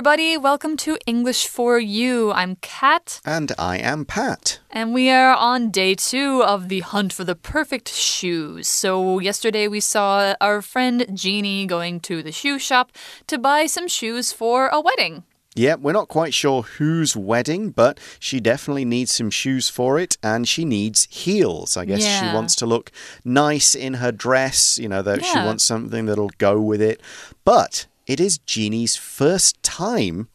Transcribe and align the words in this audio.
Everybody. 0.00 0.38
Welcome 0.38 0.78
to 0.78 0.96
English 1.04 1.46
for 1.46 1.78
You. 1.78 2.32
I'm 2.32 2.56
Kat. 2.62 3.20
And 3.22 3.52
I 3.58 3.76
am 3.76 4.06
Pat. 4.06 4.58
And 4.70 4.94
we 4.94 5.10
are 5.10 5.34
on 5.34 5.70
day 5.70 5.94
two 5.94 6.42
of 6.42 6.70
the 6.70 6.80
hunt 6.80 7.12
for 7.12 7.24
the 7.24 7.34
perfect 7.34 7.90
shoes. 7.90 8.66
So, 8.66 9.18
yesterday 9.18 9.68
we 9.68 9.80
saw 9.80 10.34
our 10.40 10.62
friend 10.62 11.04
Jeannie 11.12 11.66
going 11.66 12.00
to 12.00 12.22
the 12.22 12.32
shoe 12.32 12.58
shop 12.58 12.92
to 13.26 13.36
buy 13.36 13.66
some 13.66 13.88
shoes 13.88 14.32
for 14.32 14.68
a 14.68 14.80
wedding. 14.80 15.24
Yeah, 15.54 15.74
we're 15.74 15.92
not 15.92 16.08
quite 16.08 16.32
sure 16.32 16.62
whose 16.62 17.14
wedding, 17.14 17.68
but 17.68 18.00
she 18.18 18.40
definitely 18.40 18.86
needs 18.86 19.12
some 19.12 19.28
shoes 19.30 19.68
for 19.68 19.98
it, 19.98 20.16
and 20.22 20.48
she 20.48 20.64
needs 20.64 21.08
heels. 21.10 21.76
I 21.76 21.84
guess 21.84 22.02
Yeah. 22.02 22.20
she 22.30 22.34
wants 22.34 22.54
to 22.56 22.66
look 22.66 22.90
nice 23.22 23.74
in 23.74 23.94
her 23.94 24.12
dress, 24.12 24.78
you 24.78 24.88
know, 24.88 25.02
that 25.02 25.22
she 25.22 25.36
wants 25.36 25.64
something 25.64 26.06
that'll 26.06 26.30
go 26.38 26.58
with 26.58 26.80
it. 26.80 27.02
But 27.44 27.84
it 28.12 28.18
is 28.20 28.38
Jeannie's 28.38 28.96
first 28.96 29.62
time 29.62 30.28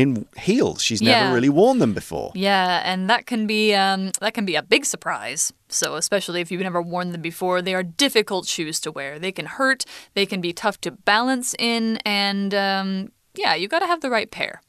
in 0.00 0.26
heels. 0.38 0.82
She's 0.82 1.02
Yeah. 1.02 1.20
never 1.24 1.34
really 1.34 1.48
worn 1.60 1.78
them 1.78 1.92
before. 1.92 2.30
Yeah, 2.34 2.80
and 2.90 3.08
that 3.10 3.26
can 3.26 3.46
be 3.46 3.74
um, 3.74 4.12
that 4.20 4.32
can 4.34 4.44
be 4.44 4.56
a 4.56 4.62
big 4.62 4.84
surprise. 4.84 5.52
So, 5.68 5.96
especially 5.96 6.40
if 6.40 6.50
you've 6.50 6.62
never 6.70 6.80
worn 6.80 7.12
them 7.12 7.22
before, 7.22 7.60
they 7.62 7.74
are 7.74 7.82
difficult 7.82 8.46
shoes 8.46 8.80
to 8.80 8.90
wear. 8.92 9.18
They 9.18 9.32
can 9.32 9.46
hurt, 9.46 9.84
they 10.14 10.26
can 10.26 10.40
be 10.40 10.52
tough 10.52 10.80
to 10.82 10.90
balance 10.90 11.54
in, 11.58 11.98
and 12.04 12.54
um, 12.54 13.12
yeah, 13.38 13.54
you 13.54 13.68
got 13.68 13.78
to 13.78 13.86
have 13.86 14.00
the 14.00 14.10
right 14.10 14.30
pair. 14.30 14.60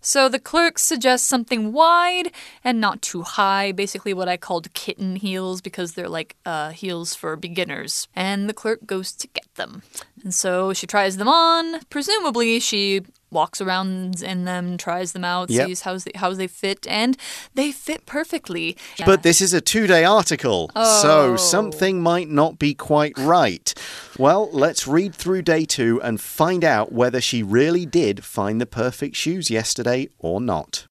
So 0.00 0.28
the 0.28 0.38
clerk 0.38 0.78
suggests 0.78 1.26
something 1.26 1.72
wide 1.72 2.30
and 2.62 2.80
not 2.80 3.00
too 3.02 3.22
high, 3.22 3.72
basically 3.72 4.12
what 4.12 4.28
I 4.28 4.36
called 4.36 4.72
kitten 4.74 5.16
heels 5.16 5.60
because 5.60 5.92
they're 5.94 6.08
like 6.08 6.36
uh, 6.44 6.70
heels 6.70 7.14
for 7.14 7.34
beginners. 7.36 8.08
And 8.14 8.48
the 8.48 8.54
clerk 8.54 8.86
goes 8.86 9.12
to 9.12 9.26
get 9.28 9.52
them. 9.54 9.82
And 10.22 10.34
so 10.34 10.72
she 10.72 10.86
tries 10.86 11.16
them 11.16 11.28
on. 11.28 11.80
Presumably, 11.90 12.60
she 12.60 13.02
walks 13.30 13.60
around 13.60 14.22
in 14.22 14.44
them, 14.44 14.76
tries 14.76 15.12
them 15.12 15.24
out, 15.24 15.50
Yep. 15.50 15.66
sees 15.66 15.80
how 15.82 15.96
they, 15.98 16.10
how 16.14 16.32
they 16.34 16.46
fit, 16.46 16.86
and 16.88 17.16
they 17.54 17.72
fit 17.72 18.06
perfectly. 18.06 18.76
But 19.04 19.22
this 19.22 19.40
is 19.40 19.52
a 19.52 19.60
two 19.60 19.86
day 19.86 20.04
article, 20.04 20.70
Oh. 20.74 21.02
so 21.02 21.36
something 21.36 22.00
might 22.02 22.28
not 22.28 22.58
be 22.58 22.74
quite 22.74 23.16
right. 23.18 23.72
Well, 24.18 24.48
let's 24.52 24.86
read 24.86 25.14
through 25.14 25.42
day 25.42 25.64
two 25.64 26.00
and 26.02 26.20
find 26.20 26.64
out 26.64 26.92
whether 26.92 27.20
she 27.20 27.42
really 27.42 27.86
did 27.86 28.24
find 28.24 28.60
the 28.60 28.66
perfect 28.66 29.16
shoes 29.16 29.50
yesterday 29.50 30.08
or 30.18 30.40
not. 30.40 30.86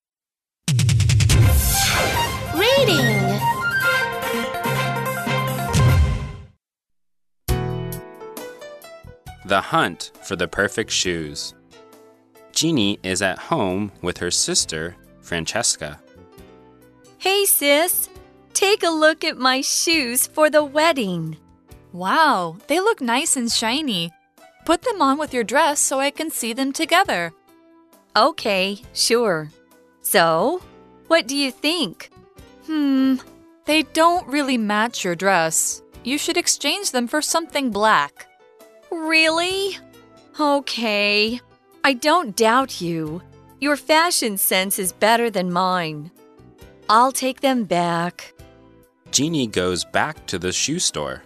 Reading. 2.56 3.40
The 9.46 9.62
Hunt 9.62 10.12
for 10.24 10.36
the 10.36 10.48
Perfect 10.48 10.92
Shoes. 10.92 11.54
Jeannie 12.58 12.98
is 13.04 13.22
at 13.22 13.38
home 13.38 13.92
with 14.02 14.18
her 14.18 14.32
sister, 14.32 14.96
Francesca. 15.22 16.00
Hey, 17.20 17.46
sis. 17.46 18.10
Take 18.54 18.82
a 18.82 18.90
look 18.90 19.24
at 19.24 19.38
my 19.38 19.62
shoes 19.62 20.26
for 20.26 20.50
the 20.50 20.64
wedding. 20.64 21.38
Wow, 21.94 22.58
they 22.66 22.80
look 22.80 23.00
nice 23.00 23.38
and 23.38 23.52
shiny. 23.52 24.12
Put 24.66 24.82
them 24.82 25.04
on 25.04 25.20
with 25.20 25.36
your 25.36 25.44
dress 25.44 25.80
so 25.80 26.00
I 26.00 26.10
can 26.10 26.32
see 26.32 26.52
them 26.52 26.74
together. 26.74 27.32
Okay, 28.16 28.82
sure. 28.92 29.52
So, 30.02 30.64
what 31.10 31.28
do 31.28 31.36
you 31.36 31.52
think? 31.52 32.10
Hmm, 32.66 33.18
they 33.66 33.84
don't 33.84 34.28
really 34.28 34.58
match 34.58 35.06
your 35.06 35.14
dress. 35.14 35.84
You 36.04 36.18
should 36.18 36.38
exchange 36.38 36.90
them 36.90 37.08
for 37.08 37.22
something 37.22 37.70
black. 37.70 38.26
Really? 38.90 39.78
Okay. 40.40 41.40
I 41.84 41.94
don't 41.94 42.36
doubt 42.36 42.82
you. 42.82 43.22
Your 43.60 43.76
fashion 43.76 44.38
sense 44.38 44.78
is 44.78 44.92
better 44.92 45.30
than 45.30 45.52
mine. 45.52 46.12
I'll 46.90 47.12
take 47.12 47.42
them 47.42 47.64
back. 47.64 48.34
Jeannie 49.12 49.48
goes 49.48 49.84
back 49.84 50.26
to 50.28 50.38
the 50.38 50.52
shoe 50.52 50.80
store. 50.80 51.24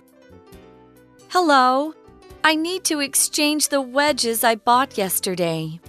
Hello. 1.30 1.94
I 2.44 2.56
need 2.56 2.84
to 2.86 3.00
exchange 3.00 3.70
the 3.70 3.82
wedges 3.82 4.44
I 4.44 4.56
bought 4.56 4.98
yesterday. 4.98 5.80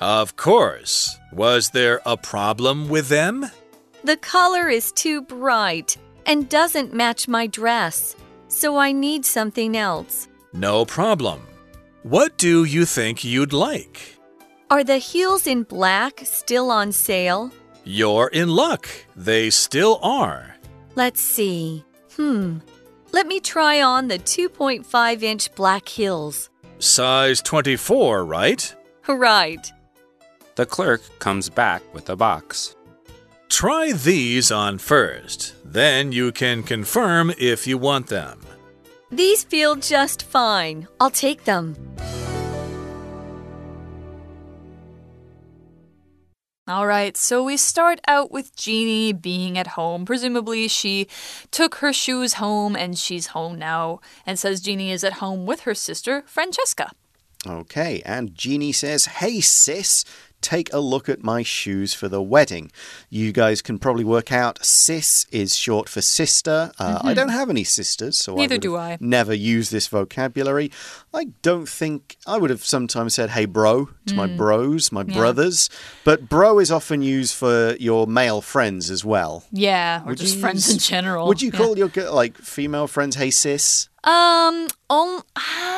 Of 0.00 0.36
course. 0.36 1.16
Was 1.32 1.70
there 1.70 2.00
a 2.06 2.16
problem 2.16 2.88
with 2.88 3.08
them? 3.08 3.50
The 4.02 4.16
color 4.16 4.68
is 4.68 4.92
too 4.92 5.22
bright 5.22 5.96
and 6.26 6.48
doesn't 6.48 6.94
match 6.94 7.28
my 7.28 7.46
dress, 7.46 8.16
so 8.48 8.76
I 8.76 8.92
need 8.92 9.24
something 9.26 9.76
else. 9.76 10.28
No 10.52 10.84
problem. 10.84 11.40
What 12.04 12.36
do 12.36 12.64
you 12.64 12.84
think 12.84 13.24
you'd 13.24 13.54
like? 13.54 14.18
Are 14.68 14.84
the 14.84 14.98
heels 14.98 15.46
in 15.46 15.62
black 15.62 16.20
still 16.24 16.70
on 16.70 16.92
sale? 16.92 17.50
You're 17.82 18.28
in 18.28 18.50
luck. 18.50 18.86
They 19.16 19.48
still 19.48 20.00
are. 20.02 20.54
Let's 20.96 21.22
see. 21.22 21.82
Hmm. 22.14 22.58
Let 23.12 23.26
me 23.26 23.40
try 23.40 23.80
on 23.80 24.08
the 24.08 24.18
2.5 24.18 25.22
inch 25.22 25.54
black 25.54 25.88
heels. 25.88 26.50
Size 26.78 27.40
24, 27.40 28.26
right? 28.26 28.74
Right. 29.08 29.72
The 30.56 30.66
clerk 30.66 31.00
comes 31.20 31.48
back 31.48 31.82
with 31.94 32.10
a 32.10 32.16
box. 32.16 32.76
Try 33.48 33.92
these 33.92 34.52
on 34.52 34.76
first. 34.76 35.54
Then 35.64 36.12
you 36.12 36.32
can 36.32 36.64
confirm 36.64 37.32
if 37.38 37.66
you 37.66 37.78
want 37.78 38.08
them. 38.08 38.40
These 39.14 39.44
feel 39.44 39.76
just 39.76 40.24
fine. 40.24 40.88
I'll 40.98 41.08
take 41.08 41.44
them. 41.44 41.76
All 46.66 46.86
right, 46.88 47.16
so 47.16 47.44
we 47.44 47.56
start 47.56 48.00
out 48.08 48.32
with 48.32 48.56
Jeannie 48.56 49.12
being 49.12 49.56
at 49.56 49.68
home. 49.78 50.04
Presumably, 50.04 50.66
she 50.66 51.06
took 51.52 51.76
her 51.76 51.92
shoes 51.92 52.34
home 52.34 52.74
and 52.74 52.98
she's 52.98 53.28
home 53.28 53.56
now, 53.56 54.00
and 54.26 54.36
says 54.36 54.60
Jeannie 54.60 54.90
is 54.90 55.04
at 55.04 55.14
home 55.14 55.46
with 55.46 55.60
her 55.60 55.74
sister, 55.74 56.24
Francesca. 56.26 56.90
Okay, 57.46 58.02
and 58.06 58.34
Jeannie 58.34 58.72
says, 58.72 59.04
Hey 59.04 59.40
sis, 59.40 60.04
take 60.44 60.72
a 60.72 60.78
look 60.78 61.08
at 61.08 61.22
my 61.24 61.42
shoes 61.42 61.94
for 61.94 62.06
the 62.08 62.20
wedding. 62.22 62.70
You 63.10 63.32
guys 63.32 63.62
can 63.62 63.78
probably 63.78 64.04
work 64.04 64.30
out 64.30 64.62
sis 64.64 65.26
is 65.32 65.56
short 65.56 65.88
for 65.88 66.02
sister. 66.02 66.70
Uh, 66.78 67.00
I 67.02 67.14
don't 67.14 67.30
have 67.30 67.48
any 67.50 67.64
sisters, 67.64 68.18
so 68.18 68.32
Mm-hmm. 68.32 68.40
Neither 68.40 68.54
I 68.54 68.58
do 68.58 68.76
I. 68.76 68.98
never 69.00 69.32
use 69.32 69.70
this 69.70 69.86
vocabulary. 69.88 70.70
I 71.12 71.24
don't 71.42 71.68
think 71.68 72.16
I 72.26 72.36
would 72.38 72.50
have 72.50 72.64
sometimes 72.64 73.14
said, 73.14 73.30
Hey 73.30 73.46
bro, 73.46 73.88
to 74.06 74.14
my 74.14 74.26
bros, 74.26 74.92
my 74.92 75.02
Mm. 75.04 75.10
Yeah. 75.10 75.16
brothers. 75.16 75.70
But 76.04 76.28
bro 76.28 76.58
is 76.58 76.70
often 76.70 77.00
used 77.02 77.34
for 77.34 77.74
your 77.80 78.06
male 78.06 78.40
friends 78.42 78.90
as 78.90 79.04
well. 79.04 79.44
Yeah, 79.52 80.02
or 80.02 80.08
Would 80.10 80.18
just 80.18 80.38
friends 80.38 80.66
use- 80.66 80.74
in 80.74 80.78
general. 80.80 81.26
Would 81.28 81.40
you 81.42 81.50
Yeah. 81.52 81.58
call 81.58 81.78
your 81.78 81.90
like 82.10 82.36
female 82.38 82.86
friends, 82.86 83.16
hey 83.16 83.30
sis? 83.30 83.88
Um, 84.04 84.68
um, 84.90 85.22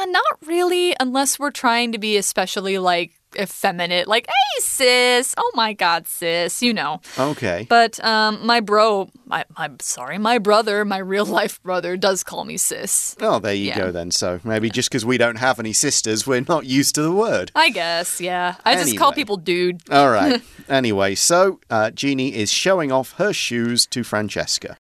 not 0.08 0.24
really, 0.44 0.96
unless 0.98 1.38
we're 1.38 1.52
trying 1.52 1.92
to 1.92 1.98
be 1.98 2.16
especially 2.16 2.76
like 2.78 3.12
effeminate, 3.38 4.08
like, 4.08 4.26
hey, 4.26 4.60
sis, 4.60 5.34
oh 5.36 5.50
my 5.54 5.72
god, 5.72 6.06
sis, 6.06 6.62
you 6.62 6.72
know. 6.74 7.00
Okay. 7.18 7.66
But 7.68 8.02
um, 8.04 8.44
my 8.46 8.60
bro, 8.60 9.08
my, 9.26 9.44
my 9.58 9.70
sorry, 9.80 10.18
my 10.18 10.38
brother, 10.38 10.84
my 10.84 10.98
real 10.98 11.26
life 11.26 11.62
brother, 11.62 11.96
does 11.96 12.22
call 12.24 12.44
me 12.44 12.56
sis. 12.56 13.16
Oh, 13.20 13.38
there 13.38 13.54
you 13.54 13.66
Yeah. 13.68 13.78
go 13.78 13.92
then. 13.92 14.10
So 14.10 14.40
maybe 14.44 14.70
just 14.70 14.90
because 14.90 15.04
we 15.04 15.18
don't 15.18 15.36
have 15.36 15.58
any 15.58 15.72
sisters, 15.72 16.26
we're 16.26 16.44
not 16.48 16.66
used 16.66 16.94
to 16.96 17.02
the 17.02 17.12
word. 17.12 17.50
I 17.54 17.70
guess, 17.70 18.20
yeah. 18.20 18.56
I 18.64 18.74
just 18.74 18.96
call 18.98 19.12
people 19.12 19.36
dude. 19.36 19.80
All 19.90 20.10
right. 20.10 20.42
anyway, 20.68 21.14
so 21.14 21.60
uh, 21.70 21.90
Jeannie 21.90 22.34
is 22.34 22.52
showing 22.52 22.90
off 22.92 23.12
her 23.12 23.32
shoes 23.32 23.86
to 23.86 24.02
Francesca. 24.04 24.78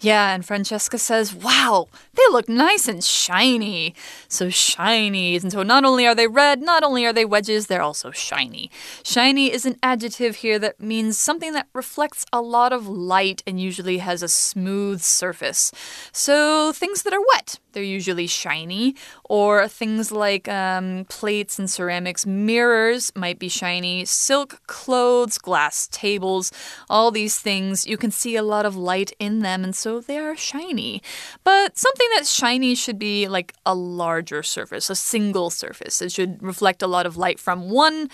Yeah, 0.00 0.32
and 0.32 0.46
Francesca 0.46 0.96
says, 0.96 1.34
Wow, 1.34 1.88
they 2.14 2.22
look 2.30 2.48
nice 2.48 2.86
and 2.86 3.02
shiny. 3.02 3.96
So 4.28 4.48
shiny. 4.48 5.34
And 5.34 5.50
so 5.50 5.64
not 5.64 5.84
only 5.84 6.06
are 6.06 6.14
they 6.14 6.28
red, 6.28 6.62
not 6.62 6.84
only 6.84 7.04
are 7.04 7.12
they 7.12 7.24
wedges, 7.24 7.66
they're 7.66 7.82
also 7.82 8.12
shiny. 8.12 8.70
Shiny 9.02 9.52
is 9.52 9.66
an 9.66 9.76
adjective 9.82 10.36
here 10.36 10.60
that 10.60 10.80
means 10.80 11.18
something 11.18 11.52
that 11.52 11.66
reflects 11.74 12.24
a 12.32 12.40
lot 12.40 12.72
of 12.72 12.86
light 12.86 13.42
and 13.44 13.60
usually 13.60 13.98
has 13.98 14.22
a 14.22 14.28
smooth 14.28 15.00
surface. 15.00 15.72
So 16.12 16.72
things 16.72 17.02
that 17.02 17.12
are 17.12 17.24
wet, 17.34 17.58
they're 17.72 17.82
usually 17.82 18.28
shiny, 18.28 18.94
or 19.24 19.66
things 19.66 20.12
like 20.12 20.48
um, 20.48 21.06
plates 21.08 21.58
and 21.58 21.68
ceramics, 21.68 22.24
mirrors 22.24 23.10
might 23.16 23.40
be 23.40 23.48
shiny, 23.48 24.04
silk 24.04 24.60
clothes, 24.68 25.38
glass 25.38 25.88
tables, 25.90 26.52
all 26.88 27.10
these 27.10 27.38
things, 27.38 27.84
you 27.86 27.96
can 27.96 28.10
see 28.12 28.36
a 28.36 28.42
lot 28.42 28.64
of 28.64 28.76
light 28.76 29.12
in 29.18 29.40
them, 29.40 29.64
and 29.64 29.74
so 29.74 29.87
they 29.96 30.18
are 30.18 30.36
shiny. 30.36 31.02
But 31.44 31.78
something 31.78 32.08
that's 32.14 32.30
shiny 32.30 32.74
should 32.74 32.98
be 32.98 33.28
like 33.28 33.54
a 33.64 33.74
larger 33.74 34.42
surface, 34.42 34.90
a 34.90 34.94
single 34.94 35.50
surface. 35.50 36.02
It 36.02 36.12
should 36.12 36.42
reflect 36.42 36.82
a 36.82 36.86
lot 36.86 37.06
of 37.06 37.16
light 37.16 37.38
from 37.40 37.70
one 37.70 38.08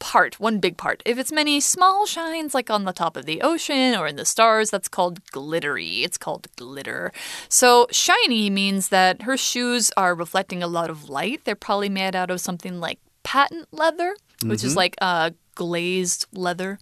part, 0.00 0.38
one 0.38 0.58
big 0.58 0.76
part. 0.76 1.02
If 1.06 1.16
it's 1.18 1.32
many 1.32 1.60
small 1.60 2.04
shines, 2.04 2.52
like 2.54 2.68
on 2.70 2.84
the 2.84 2.92
top 2.92 3.16
of 3.16 3.24
the 3.24 3.40
ocean 3.40 3.94
or 3.94 4.06
in 4.06 4.16
the 4.16 4.24
stars, 4.26 4.70
that's 4.70 4.88
called 4.88 5.24
glittery. 5.30 6.02
It's 6.06 6.18
called 6.18 6.48
glitter. 6.56 7.12
So, 7.48 7.86
shiny 7.90 8.50
means 8.50 8.88
that 8.88 9.22
her 9.22 9.36
shoes 9.36 9.90
are 9.96 10.14
reflecting 10.14 10.62
a 10.62 10.66
lot 10.66 10.90
of 10.90 11.08
light. 11.08 11.44
They're 11.44 11.54
probably 11.54 11.88
made 11.88 12.14
out 12.14 12.30
of 12.30 12.40
something 12.40 12.80
like 12.80 12.98
patent 13.22 13.68
leather. 13.72 14.14
which 14.50 14.62
is 14.64 14.76
like 14.76 14.94
uh, 15.00 15.30
glazed 15.54 16.26
leather. 16.32 16.78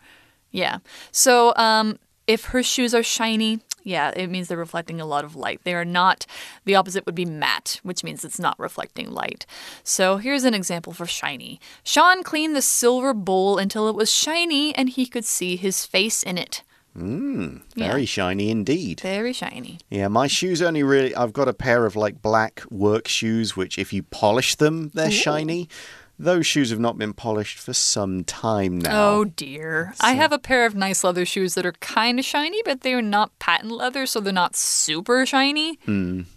Yeah. 0.50 0.78
So 1.12 1.54
um, 1.56 1.98
if 2.26 2.46
her 2.46 2.62
shoes 2.62 2.94
are 2.94 3.02
shiny, 3.04 3.60
yeah, 3.84 4.10
it 4.14 4.30
means 4.30 4.48
they're 4.48 4.56
reflecting 4.58 5.00
a 5.00 5.06
lot 5.06 5.24
of 5.24 5.36
light. 5.36 5.60
They 5.64 5.74
are 5.74 5.84
not, 5.84 6.26
the 6.64 6.74
opposite 6.74 7.06
would 7.06 7.14
be 7.14 7.24
matte, 7.24 7.80
which 7.82 8.04
means 8.04 8.24
it's 8.24 8.38
not 8.38 8.58
reflecting 8.58 9.10
light. 9.10 9.46
So 9.82 10.16
here's 10.16 10.44
an 10.44 10.54
example 10.54 10.92
for 10.92 11.06
shiny. 11.06 11.60
Sean 11.84 12.22
cleaned 12.22 12.56
the 12.56 12.62
silver 12.62 13.14
bowl 13.14 13.58
until 13.58 13.88
it 13.88 13.94
was 13.94 14.12
shiny 14.12 14.74
and 14.74 14.88
he 14.88 15.06
could 15.06 15.24
see 15.24 15.56
his 15.56 15.86
face 15.86 16.22
in 16.22 16.38
it. 16.38 16.62
Hmm, 16.94 17.58
very 17.74 18.04
shiny 18.04 18.50
indeed. 18.50 19.00
Very 19.00 19.32
shiny. 19.32 19.78
Yeah, 19.88 20.08
my 20.08 20.26
shoes 20.26 20.60
only 20.60 20.82
really. 20.82 21.14
I've 21.14 21.32
got 21.32 21.48
a 21.48 21.54
pair 21.54 21.86
of 21.86 21.96
like 21.96 22.20
black 22.20 22.62
work 22.70 23.08
shoes, 23.08 23.56
which 23.56 23.78
if 23.78 23.94
you 23.94 24.02
polish 24.02 24.56
them, 24.56 24.90
they're 24.92 25.10
shiny. 25.10 25.70
Those 26.18 26.46
shoes 26.46 26.70
have 26.70 26.78
not 26.78 26.98
been 26.98 27.14
polished 27.14 27.58
for 27.58 27.72
some 27.72 28.22
time 28.22 28.78
now. 28.78 29.08
Oh 29.10 29.24
dear. 29.24 29.94
I 30.00 30.12
have 30.12 30.32
a 30.32 30.38
pair 30.38 30.66
of 30.66 30.74
nice 30.74 31.02
leather 31.02 31.24
shoes 31.24 31.54
that 31.54 31.66
are 31.66 31.72
kind 31.72 32.18
of 32.18 32.24
shiny, 32.24 32.62
but 32.64 32.82
they 32.82 32.94
are 32.94 33.02
not 33.02 33.36
patent 33.40 33.72
leather, 33.72 34.06
so 34.06 34.20
they're 34.20 34.32
not 34.32 34.54
super 34.54 35.26
shiny. 35.26 35.78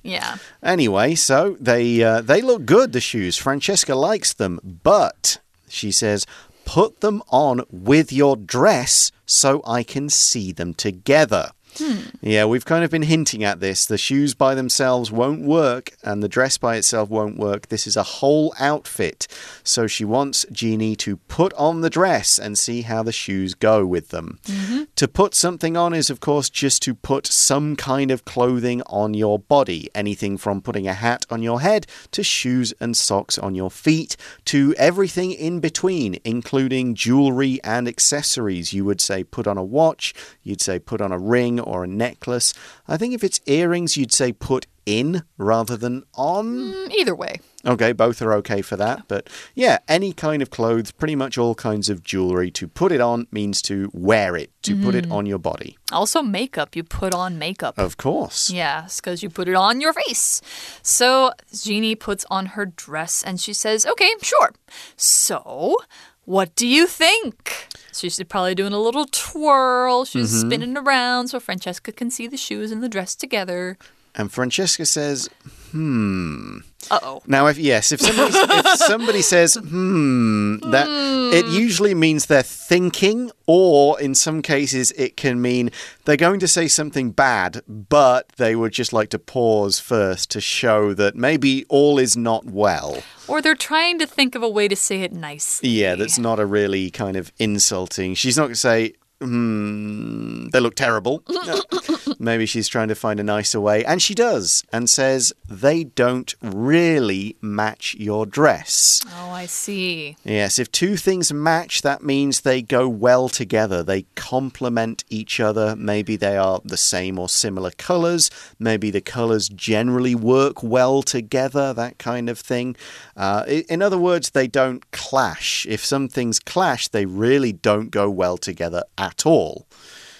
Yeah. 0.01 0.37
Anyway, 0.63 1.13
so 1.15 1.55
they 1.59 2.01
uh, 2.01 2.21
they 2.21 2.41
look 2.41 2.65
good. 2.65 2.93
The 2.93 3.01
shoes. 3.01 3.37
Francesca 3.37 3.93
likes 3.93 4.33
them, 4.33 4.59
but 4.63 5.39
she 5.67 5.91
says, 5.91 6.25
put 6.63 7.01
them 7.01 7.21
on 7.29 7.61
with 7.69 8.11
your 8.11 8.35
dress 8.35 9.11
so 9.25 9.61
I 9.67 9.83
can 9.83 10.09
see 10.09 10.51
them 10.51 10.73
together. 10.73 11.51
Hmm. 11.77 12.09
Yeah, 12.21 12.45
we've 12.45 12.65
kind 12.65 12.83
of 12.83 12.91
been 12.91 13.03
hinting 13.03 13.43
at 13.43 13.59
this. 13.59 13.85
The 13.85 13.97
shoes 13.97 14.33
by 14.33 14.55
themselves 14.55 15.11
won't 15.11 15.41
work, 15.41 15.91
and 16.03 16.23
the 16.23 16.29
dress 16.29 16.57
by 16.57 16.77
itself 16.77 17.09
won't 17.09 17.37
work. 17.37 17.67
This 17.67 17.87
is 17.87 17.95
a 17.97 18.03
whole 18.03 18.53
outfit. 18.59 19.27
So 19.63 19.87
she 19.87 20.05
wants 20.05 20.45
Jeannie 20.51 20.95
to 20.97 21.17
put 21.17 21.53
on 21.53 21.81
the 21.81 21.89
dress 21.89 22.39
and 22.39 22.57
see 22.57 22.83
how 22.83 23.03
the 23.03 23.11
shoes 23.11 23.53
go 23.53 23.85
with 23.85 24.09
them. 24.09 24.39
Mm-hmm. 24.45 24.83
To 24.95 25.07
put 25.07 25.35
something 25.35 25.75
on 25.75 25.93
is, 25.93 26.09
of 26.09 26.19
course, 26.19 26.49
just 26.49 26.81
to 26.83 26.93
put 26.93 27.27
some 27.27 27.75
kind 27.75 28.11
of 28.11 28.25
clothing 28.25 28.81
on 28.87 29.13
your 29.13 29.39
body. 29.39 29.89
Anything 29.93 30.37
from 30.37 30.61
putting 30.61 30.87
a 30.87 30.93
hat 30.93 31.25
on 31.29 31.41
your 31.41 31.61
head 31.61 31.87
to 32.11 32.23
shoes 32.23 32.73
and 32.79 32.95
socks 32.95 33.37
on 33.37 33.55
your 33.55 33.71
feet 33.71 34.15
to 34.45 34.73
everything 34.77 35.31
in 35.31 35.59
between, 35.59 36.19
including 36.23 36.95
jewelry 36.95 37.59
and 37.63 37.87
accessories. 37.87 38.73
You 38.73 38.85
would 38.85 39.01
say 39.01 39.23
put 39.23 39.47
on 39.47 39.57
a 39.57 39.63
watch, 39.63 40.13
you'd 40.43 40.61
say 40.61 40.79
put 40.79 41.01
on 41.01 41.11
a 41.11 41.19
ring 41.19 41.59
or 41.65 41.83
a 41.83 41.87
necklace. 41.87 42.53
I 42.87 42.97
think 42.97 43.13
if 43.13 43.23
it's 43.23 43.41
earrings, 43.45 43.97
you'd 43.97 44.13
say 44.13 44.31
put 44.31 44.67
in 44.85 45.23
rather 45.37 45.75
than 45.75 46.03
on. 46.13 46.45
Mm, 46.73 46.91
Either 46.91 47.15
way. 47.15 47.39
Okay, 47.65 47.91
both 47.93 48.21
are 48.21 48.31
okay 48.33 48.61
for 48.61 48.75
that. 48.77 49.07
But 49.07 49.27
yeah, 49.55 49.79
any 49.87 50.13
kind 50.13 50.43
of 50.43 50.51
clothes, 50.51 50.91
pretty 50.91 51.15
much 51.15 51.39
all 51.39 51.55
kinds 51.55 51.89
of 51.89 52.03
jewelry. 52.03 52.51
To 52.51 52.67
put 52.67 52.91
it 52.91 53.01
on 53.01 53.25
means 53.31 53.63
to 53.63 53.89
wear 53.93 54.35
it, 54.35 54.51
to 54.61 54.79
put 54.79 54.93
it 54.93 55.09
on 55.09 55.25
your 55.25 55.39
body. 55.39 55.75
Also, 55.91 56.21
makeup. 56.21 56.75
You 56.75 56.83
put 56.83 57.15
on 57.15 57.39
makeup. 57.39 57.79
Of 57.79 57.97
course. 57.97 58.51
Yes, 58.51 58.99
because 59.01 59.23
you 59.23 59.31
put 59.31 59.47
it 59.47 59.55
on 59.55 59.81
your 59.81 59.93
face. 59.93 60.43
So 60.83 61.31
Jeannie 61.51 61.95
puts 61.95 62.23
on 62.29 62.45
her 62.47 62.67
dress 62.67 63.23
and 63.23 63.41
she 63.41 63.53
says, 63.53 63.87
Okay, 63.87 64.11
sure. 64.21 64.53
So, 64.95 65.77
what 66.25 66.55
do 66.55 66.67
you 66.67 66.87
think? 66.87 67.67
She's 67.93 68.21
probably 68.23 68.55
doing 68.55 68.73
a 68.73 68.79
little 68.79 69.05
twirl. 69.05 70.05
She's 70.05 70.31
mm-hmm. 70.31 70.49
spinning 70.49 70.77
around 70.77 71.29
so 71.29 71.39
Francesca 71.39 71.91
can 71.91 72.11
see 72.11 72.27
the 72.27 72.37
shoes 72.37 72.71
and 72.71 72.83
the 72.83 72.89
dress 72.89 73.15
together. 73.15 73.77
And 74.15 74.31
Francesca 74.31 74.85
says, 74.85 75.29
hmm. 75.75 76.57
Uh 76.89 76.99
oh. 77.01 77.21
Now, 77.25 77.47
if 77.47 77.57
yes, 77.57 77.91
if 77.91 77.99
somebody, 77.99 78.31
if 78.35 78.67
somebody 78.77 79.21
says 79.21 79.55
"hmm," 79.55 80.57
that 80.71 80.87
it 81.33 81.45
usually 81.47 81.93
means 81.95 82.27
they're 82.27 82.43
thinking, 82.43 83.31
or 83.47 83.99
in 83.99 84.13
some 84.15 84.41
cases, 84.41 84.91
it 84.91 85.17
can 85.17 85.41
mean 85.41 85.71
they're 86.05 86.15
going 86.15 86.39
to 86.39 86.47
say 86.47 86.67
something 86.67 87.11
bad, 87.11 87.61
but 87.67 88.29
they 88.37 88.55
would 88.55 88.71
just 88.71 88.93
like 88.93 89.09
to 89.09 89.19
pause 89.19 89.79
first 89.79 90.29
to 90.31 90.41
show 90.41 90.93
that 90.93 91.15
maybe 91.15 91.65
all 91.69 91.97
is 91.97 92.15
not 92.15 92.45
well. 92.45 93.03
Or 93.27 93.41
they're 93.41 93.55
trying 93.55 93.97
to 93.99 94.05
think 94.05 94.35
of 94.35 94.43
a 94.43 94.49
way 94.49 94.67
to 94.67 94.75
say 94.75 95.01
it 95.01 95.11
nicely. 95.11 95.69
Yeah, 95.69 95.95
that's 95.95 96.19
not 96.19 96.39
a 96.39 96.45
really 96.45 96.91
kind 96.91 97.17
of 97.17 97.31
insulting. 97.37 98.13
She's 98.13 98.37
not 98.37 98.43
going 98.43 98.53
to 98.53 98.59
say. 98.59 98.93
Hmm, 99.25 100.47
they 100.49 100.59
look 100.59 100.75
terrible. 100.75 101.23
Maybe 102.19 102.45
she's 102.45 102.67
trying 102.67 102.87
to 102.89 102.95
find 102.95 103.19
a 103.19 103.23
nicer 103.23 103.59
way. 103.59 103.83
And 103.85 104.01
she 104.01 104.13
does, 104.13 104.63
and 104.71 104.89
says, 104.89 105.33
they 105.49 105.83
don't 105.83 106.33
really 106.41 107.35
match 107.41 107.95
your 107.97 108.25
dress. 108.25 109.03
Oh, 109.07 109.31
I 109.31 109.45
see. 109.45 110.17
Yes, 110.23 110.59
if 110.59 110.71
two 110.71 110.97
things 110.97 111.31
match, 111.33 111.81
that 111.81 112.03
means 112.03 112.41
they 112.41 112.61
go 112.61 112.87
well 112.87 113.29
together. 113.29 113.83
They 113.83 114.03
complement 114.15 115.03
each 115.09 115.39
other. 115.39 115.75
Maybe 115.75 116.15
they 116.15 116.37
are 116.37 116.61
the 116.63 116.77
same 116.77 117.19
or 117.19 117.29
similar 117.29 117.71
colors. 117.71 118.29
Maybe 118.59 118.91
the 118.91 119.01
colors 119.01 119.49
generally 119.49 120.15
work 120.15 120.63
well 120.63 121.03
together, 121.03 121.73
that 121.73 121.97
kind 121.97 122.29
of 122.29 122.39
thing. 122.39 122.75
Uh, 123.15 123.43
in 123.47 123.81
other 123.81 123.97
words, 123.97 124.31
they 124.31 124.47
don't 124.47 124.89
clash. 124.91 125.65
If 125.69 125.83
some 125.83 126.07
things 126.07 126.39
clash, 126.39 126.87
they 126.87 127.05
really 127.05 127.53
don't 127.53 127.91
go 127.91 128.09
well 128.09 128.37
together 128.37 128.83
at 128.97 129.14
all. 129.23 129.67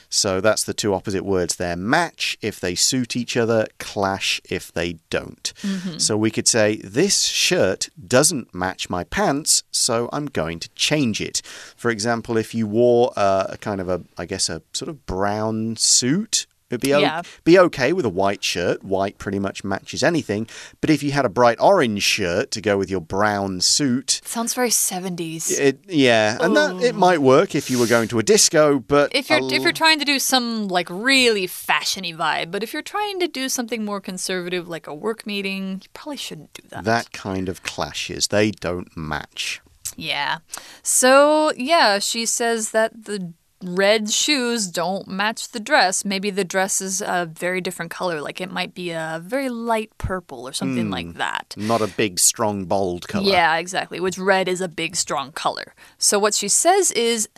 So 0.08 0.40
that's 0.40 0.64
the 0.64 0.74
two 0.74 0.94
opposite 0.94 1.26
words 1.26 1.56
there. 1.56 1.76
Match 1.76 2.38
if 2.42 2.60
they 2.60 2.76
suit 2.76 3.16
each 3.16 3.36
other, 3.36 3.68
clash 3.80 4.40
if 4.50 4.72
they 4.72 4.98
don't. 5.10 5.52
So 5.98 6.16
we 6.16 6.30
could 6.32 6.48
say, 6.48 6.78
This 6.78 7.24
shirt 7.24 7.90
doesn't 8.08 8.54
match 8.54 8.90
my 8.90 9.04
pants, 9.04 9.64
so 9.72 10.08
I'm 10.14 10.28
going 10.28 10.60
to 10.60 10.70
change 10.70 11.20
it. 11.20 11.42
For 11.76 11.90
example, 11.90 12.38
if 12.38 12.54
you 12.54 12.68
wore 12.68 13.12
uh, 13.18 13.48
a 13.50 13.58
kind 13.58 13.82
of 13.82 13.90
a, 13.90 14.04
I 14.18 14.26
guess, 14.26 14.48
a 14.48 14.62
sort 14.74 14.90
of 14.90 15.06
brown 15.06 15.76
suit. 15.76 16.46
It'd 16.72 16.82
be, 16.82 16.94
o- 16.96 17.00
Yeah. 17.00 17.22
be 17.44 17.60
okay 17.60 17.94
with 17.94 18.06
a 18.06 18.10
white 18.10 18.44
shirt. 18.44 18.84
White 18.84 19.20
pretty 19.20 19.38
much 19.38 19.64
matches 19.64 20.02
anything. 20.02 20.48
But 20.82 20.90
if 20.90 21.04
you 21.04 21.12
had 21.12 21.24
a 21.24 21.30
bright 21.30 21.58
orange 21.62 22.02
shirt 22.02 22.50
to 22.52 22.62
go 22.62 22.76
with 22.78 22.90
your 22.90 23.02
brown 23.02 23.62
suit, 23.62 24.20
Sounds 24.26 24.56
very 24.56 24.72
70s. 24.72 25.52
it 25.60 25.80
yeah, 25.88 26.38
and 26.42 26.56
that 26.58 26.82
it 26.82 26.96
might 26.96 27.20
work 27.22 27.54
if 27.54 27.70
you 27.70 27.78
were 27.78 27.86
going 27.86 28.08
to 28.08 28.18
a 28.20 28.24
disco. 28.24 28.80
But 28.80 29.14
if 29.14 29.30
you're 29.30 29.40
a 29.40 29.46
if 29.54 29.62
you're 29.62 29.72
trying 29.74 30.00
to 30.00 30.06
do 30.06 30.18
some 30.18 30.68
like 30.68 30.88
really 30.90 31.46
fashiony 31.48 32.18
vibe, 32.18 32.50
but 32.50 32.64
if 32.64 32.74
you're 32.74 32.82
trying 32.82 33.20
to 33.20 33.28
do 33.28 33.48
something 33.48 33.86
more 33.86 34.02
conservative 34.02 34.68
like 34.68 34.88
a 34.88 34.94
work 34.94 35.28
meeting, 35.28 35.82
you 35.84 35.90
probably 35.94 36.18
shouldn't 36.18 36.52
do 36.54 36.64
that. 36.70 36.84
that 36.84 37.12
kind 37.12 37.48
of 37.48 37.62
clashes. 37.62 38.28
They 38.30 38.50
don't 38.50 38.90
match. 38.98 39.62
Yeah. 39.96 40.40
So, 40.82 41.54
yeah, 41.56 42.00
she 42.00 42.26
says 42.26 42.72
that 42.72 43.06
the 43.06 43.34
red 43.64 44.10
shoes 44.10 44.68
don't 44.68 45.08
match 45.08 45.50
the 45.50 45.60
dress. 45.60 46.06
Maybe 46.06 46.30
the 46.30 46.44
dress 46.44 46.82
is 46.82 47.02
a 47.02 47.30
very 47.32 47.62
different 47.62 47.92
color, 47.92 48.22
like 48.22 48.42
it 48.42 48.52
might 48.52 48.74
be 48.74 48.92
a 48.92 49.22
very 49.24 49.50
light 49.50 49.92
purple 49.98 50.48
or 50.48 50.54
something 50.54 50.90
like 50.90 51.14
that. 51.16 51.56
Not 51.58 51.82
a 51.82 51.88
big, 51.88 52.20
strong, 52.20 52.66
bold 52.66 53.08
color. 53.08 53.26
Yeah, 53.26 53.56
exactly. 53.58 54.00
Which 54.00 54.18
red 54.18 54.48
is 54.48 54.62
a 54.62 54.68
big, 54.68 54.96
strong 54.96 55.32
color. 55.32 55.74
So, 55.98 56.20
what 56.20 56.34
she 56.34 56.48
says 56.48 56.92
is 56.92 57.30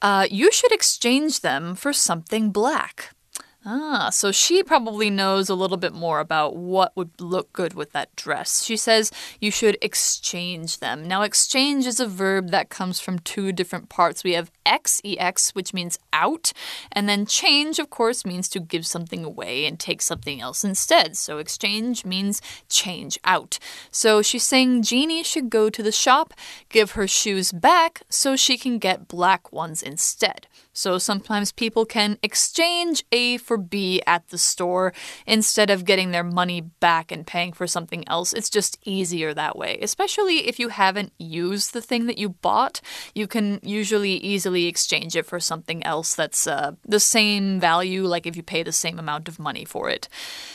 uh, 0.00 0.26
you 0.30 0.50
should 0.50 0.72
exchange 0.72 1.40
them 1.40 1.74
for 1.74 1.92
something 1.92 2.50
black. 2.50 3.14
Ah, 3.64 4.10
so 4.10 4.32
she 4.32 4.64
probably 4.64 5.08
knows 5.08 5.48
a 5.48 5.54
little 5.54 5.76
bit 5.76 5.92
more 5.92 6.18
about 6.18 6.56
what 6.56 6.96
would 6.96 7.20
look 7.20 7.52
good 7.52 7.74
with 7.74 7.92
that 7.92 8.14
dress. 8.16 8.64
She 8.64 8.76
says 8.76 9.12
you 9.40 9.52
should 9.52 9.78
exchange 9.80 10.80
them. 10.80 11.06
Now, 11.06 11.22
exchange 11.22 11.86
is 11.86 12.00
a 12.00 12.08
verb 12.08 12.50
that 12.50 12.70
comes 12.70 12.98
from 12.98 13.20
two 13.20 13.52
different 13.52 13.88
parts. 13.88 14.24
We 14.24 14.32
have 14.32 14.50
ex, 14.66 15.00
ex, 15.04 15.54
which 15.54 15.72
means 15.72 15.96
out, 16.12 16.52
and 16.90 17.08
then 17.08 17.24
change, 17.24 17.78
of 17.78 17.88
course, 17.88 18.24
means 18.24 18.48
to 18.48 18.58
give 18.58 18.84
something 18.84 19.24
away 19.24 19.64
and 19.64 19.78
take 19.78 20.02
something 20.02 20.40
else 20.40 20.64
instead. 20.64 21.16
So, 21.16 21.38
exchange 21.38 22.04
means 22.04 22.42
change 22.68 23.16
out. 23.24 23.60
So, 23.92 24.22
she's 24.22 24.42
saying 24.42 24.82
Jeannie 24.82 25.22
should 25.22 25.50
go 25.50 25.70
to 25.70 25.84
the 25.84 25.92
shop, 25.92 26.34
give 26.68 26.92
her 26.92 27.06
shoes 27.06 27.52
back 27.52 28.02
so 28.08 28.34
she 28.34 28.58
can 28.58 28.78
get 28.78 29.06
black 29.06 29.52
ones 29.52 29.84
instead. 29.84 30.48
So 30.72 30.98
sometimes 30.98 31.52
people 31.52 31.84
can 31.84 32.18
exchange 32.22 33.04
A 33.12 33.36
for 33.36 33.56
B 33.56 34.02
at 34.06 34.28
the 34.28 34.38
store 34.38 34.92
instead 35.26 35.70
of 35.70 35.84
getting 35.84 36.10
their 36.10 36.24
money 36.24 36.60
back 36.60 37.12
and 37.12 37.26
paying 37.26 37.52
for 37.52 37.66
something 37.66 38.08
else. 38.08 38.32
It's 38.32 38.50
just 38.50 38.78
easier 38.84 39.34
that 39.34 39.56
way. 39.56 39.78
Especially 39.82 40.48
if 40.48 40.58
you 40.58 40.68
haven't 40.68 41.12
used 41.18 41.72
the 41.72 41.82
thing 41.82 42.06
that 42.06 42.18
you 42.18 42.30
bought, 42.30 42.80
you 43.14 43.26
can 43.26 43.60
usually 43.62 44.14
easily 44.14 44.66
exchange 44.66 45.14
it 45.14 45.26
for 45.26 45.38
something 45.38 45.84
else 45.84 46.14
that's 46.14 46.46
uh, 46.46 46.72
the 46.86 47.00
same 47.00 47.60
value, 47.60 48.04
like 48.04 48.26
if 48.26 48.36
you 48.36 48.42
pay 48.42 48.62
the 48.62 48.72
same 48.72 48.98
amount 48.98 49.28
of 49.28 49.38
money 49.38 49.64
for 49.64 49.90
it. 49.90 50.08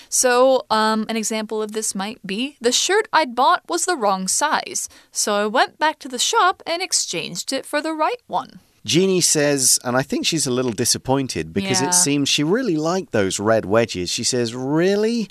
So, 0.10 0.66
um, 0.70 1.06
an 1.10 1.18
example 1.18 1.62
of 1.62 1.74
this 1.74 1.94
might 1.94 2.26
be 2.26 2.58
the 2.60 2.72
shirt 2.72 3.08
I'd 3.12 3.36
bought 3.36 3.64
was 3.68 3.86
the 3.86 3.98
wrong 3.98 4.28
size, 4.28 4.90
so 5.12 5.34
I 5.36 5.48
went 5.48 5.78
back 5.78 6.00
to 6.00 6.08
the 6.08 6.20
shop 6.20 6.64
and 6.66 6.82
exchanged 6.82 7.54
it 7.54 7.66
for 7.66 7.82
the 7.82 7.94
right 7.94 8.22
one. 8.28 8.62
Jeannie 8.88 9.22
says, 9.22 9.78
and 9.84 9.96
I 9.98 10.02
think 10.02 10.26
she's 10.26 10.48
a 10.48 10.52
little 10.52 10.72
disappointed 10.72 11.52
because 11.54 11.82
Yeah. 11.82 11.90
it 11.90 11.94
seems 11.94 12.30
she 12.30 12.44
really 12.44 12.78
liked 12.78 13.12
those 13.12 13.40
red 13.40 13.66
wedges. 13.66 14.10
She 14.10 14.24
says, 14.24 14.56
Really? 14.56 15.28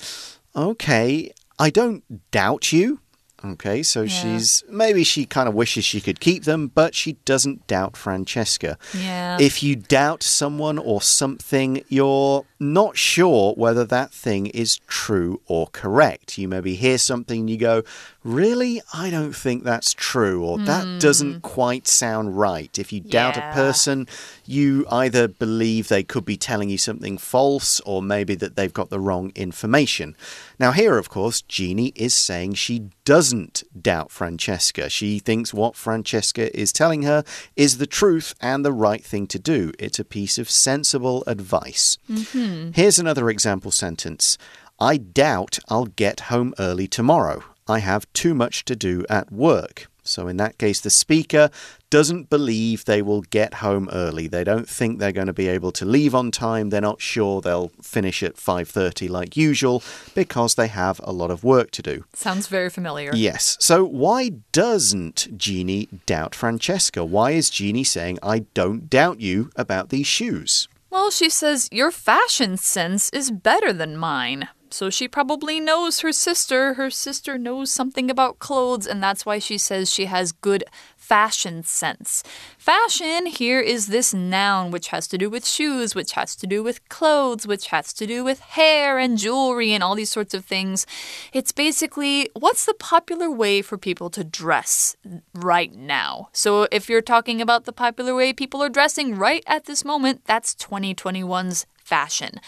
Okay, 0.55 1.33
I 1.59 1.71
don't 1.71 2.03
doubt 2.31 2.73
you. 2.73 3.01
Okay, 3.45 3.83
so 3.83 4.07
she's 4.07 4.65
maybe 4.69 5.05
she 5.05 5.27
kind 5.27 5.47
of 5.49 5.55
wishes 5.55 5.85
she 5.85 6.01
could 6.01 6.19
keep 6.21 6.45
them, 6.45 6.69
but 6.75 6.95
she 6.95 7.13
doesn't 7.27 7.67
doubt 7.67 7.97
Francesca. 7.97 8.79
Yeah. 8.99 9.37
If 9.39 9.63
you 9.63 9.77
doubt 9.77 10.23
someone 10.23 10.79
or 10.79 11.03
something, 11.03 11.85
you're 11.89 12.45
not 12.59 12.97
sure 12.97 13.53
whether 13.55 13.85
that 13.85 14.13
thing 14.13 14.47
is 14.47 14.79
true 14.87 15.41
or 15.47 15.67
correct. 15.69 16.39
You 16.39 16.49
maybe 16.49 16.75
hear 16.75 16.99
something 16.99 17.41
and 17.41 17.51
you 17.51 17.57
go, 17.57 17.83
Really? 18.27 18.83
I 18.93 19.09
don't 19.09 19.37
think 19.37 19.63
that's 19.63 19.95
true, 19.95 20.43
or 20.45 20.59
that 20.59 20.85
hmm. 20.85 20.99
doesn't 20.99 21.43
quite 21.43 21.87
sound 21.87 22.37
right. 22.37 22.77
If 22.77 22.93
you 22.93 22.99
doubt 22.99 23.37
a 23.37 23.53
person, 23.53 24.09
you 24.45 24.85
either 24.91 25.29
believe 25.29 25.87
they 25.87 26.03
could 26.03 26.25
be 26.25 26.37
telling 26.37 26.69
you 26.69 26.77
something 26.77 27.19
false, 27.19 27.79
or 27.87 28.03
maybe 28.03 28.35
that 28.35 28.57
they've 28.57 28.73
got 28.73 28.91
the 28.91 28.99
wrong 28.99 29.31
information. 29.37 30.17
Now, 30.59 30.73
here, 30.73 30.99
of 30.99 31.09
course, 31.09 31.41
Jeannie 31.43 31.93
is 31.95 32.15
saying 32.15 32.55
she 32.55 32.91
doesn't 33.05 33.63
doubt 33.81 34.11
Francesca. 34.11 34.91
She 34.91 35.21
thinks 35.21 35.55
what 35.55 35.77
Francesca 35.77 36.55
is 36.59 36.73
telling 36.73 37.03
her 37.03 37.23
is 37.55 37.79
the 37.79 37.87
truth 37.87 38.35
and 38.41 38.65
the 38.65 38.73
right 38.73 39.05
thing 39.05 39.29
to 39.29 39.39
do. 39.39 39.73
It's 39.79 40.01
a 40.01 40.05
piece 40.05 40.37
of 40.37 40.51
sensible 40.51 41.23
advice. 41.29 41.99
Mm-hmm. 42.11 42.46
Hmm. 42.47 42.71
Here's 42.75 42.99
another 42.99 43.29
example 43.29 43.71
sentence 43.71 44.39
I 44.79 44.99
doubt 44.99 45.59
I'll 45.69 45.87
get 45.87 46.21
home 46.21 46.55
early 46.59 46.87
tomorrow. 46.87 47.43
I 47.67 47.81
have 47.81 48.13
too 48.13 48.35
much 48.35 48.65
to 48.67 48.77
do 48.77 49.05
at 49.09 49.33
work. 49.33 49.89
So, 50.05 50.29
in 50.29 50.37
that 50.37 50.57
case, 50.59 50.81
the 50.81 50.91
speaker 50.91 51.51
doesn't 51.91 52.31
believe 52.31 52.85
they 52.85 53.03
will 53.03 53.23
get 53.23 53.55
home 53.55 53.89
early. 53.93 54.29
They 54.29 54.45
don't 54.45 54.69
think 54.69 55.01
they're 55.01 55.11
going 55.11 55.27
to 55.27 55.33
be 55.33 55.49
able 55.49 55.73
to 55.73 55.85
leave 55.85 56.15
on 56.15 56.31
time. 56.31 56.71
They're 56.71 56.81
not 56.81 57.01
sure 57.01 57.41
they'll 57.41 57.73
finish 57.83 58.23
at 58.23 58.37
5:30 58.37 59.09
like 59.11 59.37
usual 59.37 59.83
because 60.15 60.55
they 60.55 60.69
have 60.69 61.01
a 61.03 61.13
lot 61.13 61.33
of 61.33 61.43
work 61.43 61.73
to 61.73 61.83
do. 61.83 62.05
Sounds 62.15 62.47
very 62.47 62.71
familiar. 62.71 63.11
Yes. 63.17 63.57
So 63.59 63.85
why 63.85 64.31
doesn't 64.53 65.37
Jeannie 65.37 65.89
doubt 66.07 66.37
Francesca? 66.37 67.05
Why 67.05 67.33
is 67.33 67.51
Jeannie 67.51 67.83
saying 67.83 68.21
I 68.23 68.41
don't 68.55 68.89
doubt 68.89 69.21
you 69.21 69.51
about 69.57 69.89
these 69.89 70.07
shoes? 70.07 70.69
Well, 70.97 71.11
she 71.11 71.29
says, 71.29 71.69
Your 71.71 71.91
fashion 71.91 72.57
sense 72.57 73.11
is 73.11 73.31
better 73.31 73.71
than 73.71 73.99
mine. 73.99 74.49
So 74.75 74.91
she 74.91 75.09
probably 75.09 75.61
knows 75.61 76.01
her 76.01 76.13
sister. 76.13 76.75
Her 76.75 76.91
sister 76.91 77.39
knows 77.39 77.71
something 77.71 78.11
about 78.11 78.39
clothes, 78.39 78.87
and 78.87 79.03
that's 79.03 79.27
why 79.27 79.39
she 79.39 79.59
says 79.59 79.93
she 79.93 80.07
has 80.07 80.33
good 80.33 80.65
fashion 80.97 81.63
sense. 81.63 82.25
Fashion 82.59 83.27
here 83.27 83.61
is 83.61 83.87
this 83.87 84.13
noun 84.13 84.73
which 84.73 84.89
has 84.89 85.07
to 85.07 85.17
do 85.17 85.31
with 85.31 85.47
shoes, 85.47 85.95
which 85.95 86.13
has 86.13 86.35
to 86.35 86.47
do 86.49 86.63
with 86.65 86.89
clothes, 86.89 87.47
which 87.47 87.69
has 87.69 87.93
to 87.93 88.07
do 88.07 88.25
with 88.25 88.41
hair 88.41 88.99
and 88.99 89.17
jewelry 89.17 89.73
and 89.73 89.85
all 89.85 89.95
these 89.95 90.11
sorts 90.11 90.35
of 90.35 90.45
things. 90.45 90.85
It's 91.33 91.53
basically 91.53 92.29
what's 92.35 92.67
the 92.67 92.75
popular 92.75 93.31
way 93.31 93.63
for 93.63 93.79
people 93.79 94.11
to 94.11 94.25
dress 94.25 94.97
right 95.33 95.73
now. 95.73 96.29
So 96.33 96.67
if 96.73 96.89
you're 96.89 97.03
talking 97.03 97.41
about 97.41 97.65
the 97.65 97.73
popular 97.73 98.15
way 98.15 98.33
people 98.33 98.61
are 98.63 98.69
dressing 98.69 99.17
right 99.17 99.45
at 99.47 99.67
this 99.67 99.85
moment, 99.85 100.23
that's 100.25 100.57
2021's 100.57 101.67
fashion. 101.77 102.41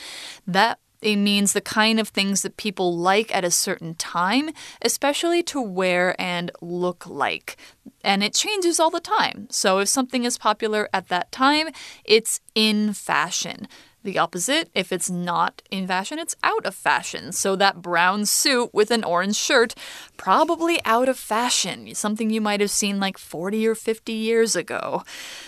That 0.47 0.81
it 1.00 1.17
means 1.17 1.52
the 1.52 1.61
kind 1.61 2.00
of 2.00 2.09
things 2.09 2.43
that 2.43 2.57
people 2.57 2.97
like 2.97 3.35
at 3.35 3.45
a 3.45 3.50
certain 3.50 3.95
time, 3.95 4.50
especially 4.83 5.43
to 5.45 5.61
wear 5.61 6.21
and 6.21 6.50
look 6.61 7.07
like. 7.07 7.57
And 8.02 8.23
it 8.23 8.35
changes 8.35 8.81
all 8.81 8.90
the 8.90 9.00
time. 9.00 9.49
So 9.50 9.78
if 9.78 9.88
something 9.88 10.25
is 10.25 10.38
popular 10.38 10.88
at 10.93 11.09
that 11.09 11.31
time, 11.31 11.69
it's 12.05 12.40
in 12.55 12.93
fashion. 12.93 13.69
The 14.05 14.19
opposite, 14.19 14.71
if 14.75 14.93
it's 14.93 15.11
not 15.11 15.61
in 15.73 15.88
fashion, 15.88 16.21
it's 16.21 16.37
out 16.45 16.64
of 16.64 16.75
fashion. 16.75 17.33
So 17.33 17.57
that 17.57 17.83
brown 17.83 18.26
suit 18.26 18.71
with 18.73 18.93
an 18.93 19.02
orange 19.02 19.35
shirt, 19.35 19.75
probably 20.17 20.78
out 20.85 21.09
of 21.09 21.19
fashion. 21.19 21.93
Something 21.95 22.31
you 22.31 22.40
might 22.40 22.61
have 22.61 22.71
seen 22.71 23.00
like 23.00 23.19
40 23.19 23.67
or 23.67 23.75
50 23.75 24.12
years 24.12 24.55
ago. 24.55 25.02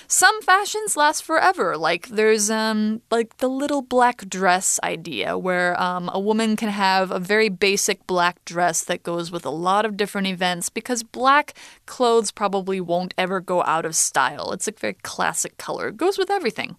Some 0.08 0.42
fashions 0.42 0.96
last 0.96 1.22
forever. 1.22 1.76
Like 1.76 2.08
there's 2.08 2.50
um 2.50 3.02
like 3.10 3.36
the 3.36 3.48
little 3.48 3.82
black 3.82 4.28
dress 4.28 4.80
idea 4.82 5.38
where 5.38 5.80
um, 5.80 6.10
a 6.12 6.18
woman 6.18 6.56
can 6.56 6.70
have 6.70 7.12
a 7.12 7.20
very 7.20 7.48
basic 7.48 8.04
black 8.08 8.44
dress 8.44 8.82
that 8.84 9.04
goes 9.04 9.30
with 9.30 9.46
a 9.46 9.50
lot 9.50 9.84
of 9.84 9.96
different 9.96 10.26
events 10.26 10.68
because 10.68 11.04
black 11.04 11.54
clothes 11.86 12.32
probably 12.32 12.80
won't 12.80 13.14
ever 13.16 13.40
go 13.40 13.62
out 13.62 13.86
of 13.86 13.94
style. 13.94 14.50
It's 14.50 14.66
a 14.66 14.72
very 14.72 14.94
classic 15.02 15.56
color. 15.56 15.88
It 15.88 15.96
goes 15.96 16.18
with 16.18 16.30
everything. 16.30 16.76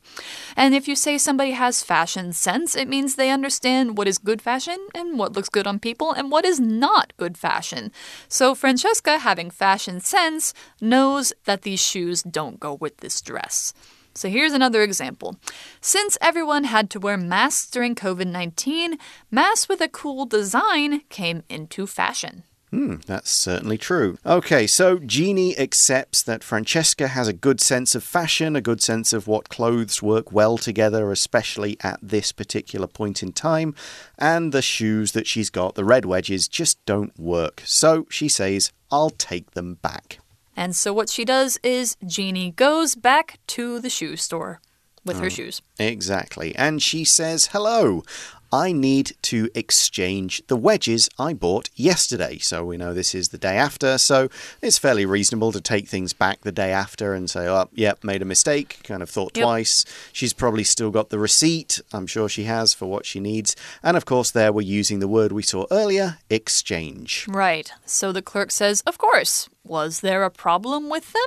And 0.57 0.75
if 0.75 0.87
you 0.89 0.95
say 0.97 1.17
somebody 1.17 1.51
has 1.61 1.83
fashion 1.83 2.33
sense, 2.33 2.75
it 2.75 2.87
means 2.87 3.13
they 3.13 3.29
understand 3.29 3.95
what 3.95 4.07
is 4.07 4.17
good 4.17 4.41
fashion 4.41 4.79
and 4.95 5.19
what 5.19 5.33
looks 5.33 5.47
good 5.47 5.67
on 5.67 5.77
people 5.77 6.11
and 6.11 6.31
what 6.31 6.43
is 6.43 6.59
not 6.59 7.13
good 7.17 7.37
fashion. 7.37 7.91
So 8.27 8.55
Francesca, 8.55 9.19
having 9.19 9.51
fashion 9.51 9.99
sense, 9.99 10.55
knows 10.81 11.33
that 11.45 11.61
these 11.61 11.79
shoes 11.79 12.23
don't 12.23 12.59
go 12.59 12.73
with 12.73 12.97
this 12.97 13.21
dress. 13.21 13.73
So 14.15 14.27
here's 14.27 14.53
another 14.53 14.81
example. 14.81 15.37
Since 15.81 16.17
everyone 16.19 16.63
had 16.63 16.89
to 16.89 16.99
wear 16.99 17.15
masks 17.15 17.69
during 17.69 17.93
COVID 17.93 18.25
19, 18.25 18.97
masks 19.29 19.69
with 19.69 19.81
a 19.81 19.87
cool 19.87 20.25
design 20.25 21.01
came 21.09 21.43
into 21.47 21.85
fashion. 21.85 22.43
Hmm, 22.71 22.95
that's 23.05 23.29
certainly 23.29 23.77
true. 23.77 24.17
Okay, 24.25 24.65
so 24.65 24.97
Jeannie 24.97 25.57
accepts 25.59 26.23
that 26.23 26.41
Francesca 26.41 27.09
has 27.09 27.27
a 27.27 27.33
good 27.33 27.59
sense 27.59 27.95
of 27.95 28.03
fashion, 28.03 28.55
a 28.55 28.61
good 28.61 28.81
sense 28.81 29.11
of 29.11 29.27
what 29.27 29.49
clothes 29.49 30.01
work 30.01 30.31
well 30.31 30.57
together, 30.57 31.11
especially 31.11 31.75
at 31.81 31.99
this 32.01 32.31
particular 32.31 32.87
point 32.87 33.21
in 33.21 33.33
time, 33.33 33.75
and 34.17 34.53
the 34.53 34.61
shoes 34.61 35.11
that 35.11 35.27
she's 35.27 35.49
got, 35.49 35.75
the 35.75 35.83
red 35.83 36.05
wedges, 36.05 36.47
just 36.47 36.83
don't 36.85 37.17
work. 37.19 37.61
So 37.65 38.07
she 38.09 38.29
says, 38.29 38.71
I'll 38.89 39.09
take 39.09 39.51
them 39.51 39.75
back. 39.75 40.19
And 40.55 40.73
so 40.73 40.93
what 40.93 41.09
she 41.09 41.25
does 41.25 41.59
is 41.63 41.97
Jeannie 42.05 42.51
goes 42.51 42.95
back 42.95 43.39
to 43.47 43.81
the 43.81 43.89
shoe 43.89 44.15
store 44.15 44.61
with 45.03 45.19
her 45.19 45.29
shoes. 45.29 45.61
Exactly. 45.79 46.55
And 46.55 46.81
she 46.81 47.03
says, 47.03 47.47
Hello. 47.47 48.03
I 48.51 48.71
need 48.71 49.13
to 49.23 49.49
exchange 49.55 50.41
the 50.47 50.55
wedges 50.55 51.09
I 51.17 51.33
bought 51.33 51.69
yesterday. 51.75 52.37
So 52.39 52.65
we 52.65 52.77
know 52.77 52.93
this 52.93 53.15
is 53.15 53.29
the 53.29 53.37
day 53.37 53.55
after, 53.57 53.97
so 53.97 54.29
it's 54.61 54.77
fairly 54.77 55.05
reasonable 55.05 55.51
to 55.53 55.61
take 55.61 55.87
things 55.87 56.13
back 56.13 56.41
the 56.41 56.51
day 56.51 56.71
after 56.71 57.13
and 57.13 57.29
say, 57.29 57.47
oh, 57.47 57.69
yep, 57.73 58.03
made 58.03 58.21
a 58.21 58.25
mistake, 58.25 58.79
kind 58.83 59.01
of 59.01 59.09
thought 59.09 59.35
Yep. 59.37 59.43
twice. 59.43 59.85
She's 60.11 60.33
probably 60.33 60.63
still 60.63 60.91
got 60.91 61.09
the 61.09 61.19
receipt, 61.19 61.79
I'm 61.93 62.07
sure 62.07 62.27
she 62.27 62.43
has, 62.43 62.73
for 62.73 62.87
what 62.87 63.05
she 63.05 63.19
needs. 63.19 63.55
And 63.83 63.95
of 63.95 64.05
course, 64.05 64.31
there 64.31 64.51
we're 64.51 64.61
using 64.61 64.99
the 64.99 65.07
word 65.07 65.31
we 65.31 65.43
saw 65.43 65.65
earlier 65.71 66.17
exchange. 66.29 67.25
Right. 67.29 67.71
So 67.85 68.11
the 68.11 68.21
clerk 68.21 68.51
says, 68.51 68.81
Of 68.85 68.97
course. 68.97 69.47
Was 69.63 70.01
there 70.01 70.23
a 70.23 70.31
problem 70.31 70.89
with 70.89 71.13
them? 71.13 71.23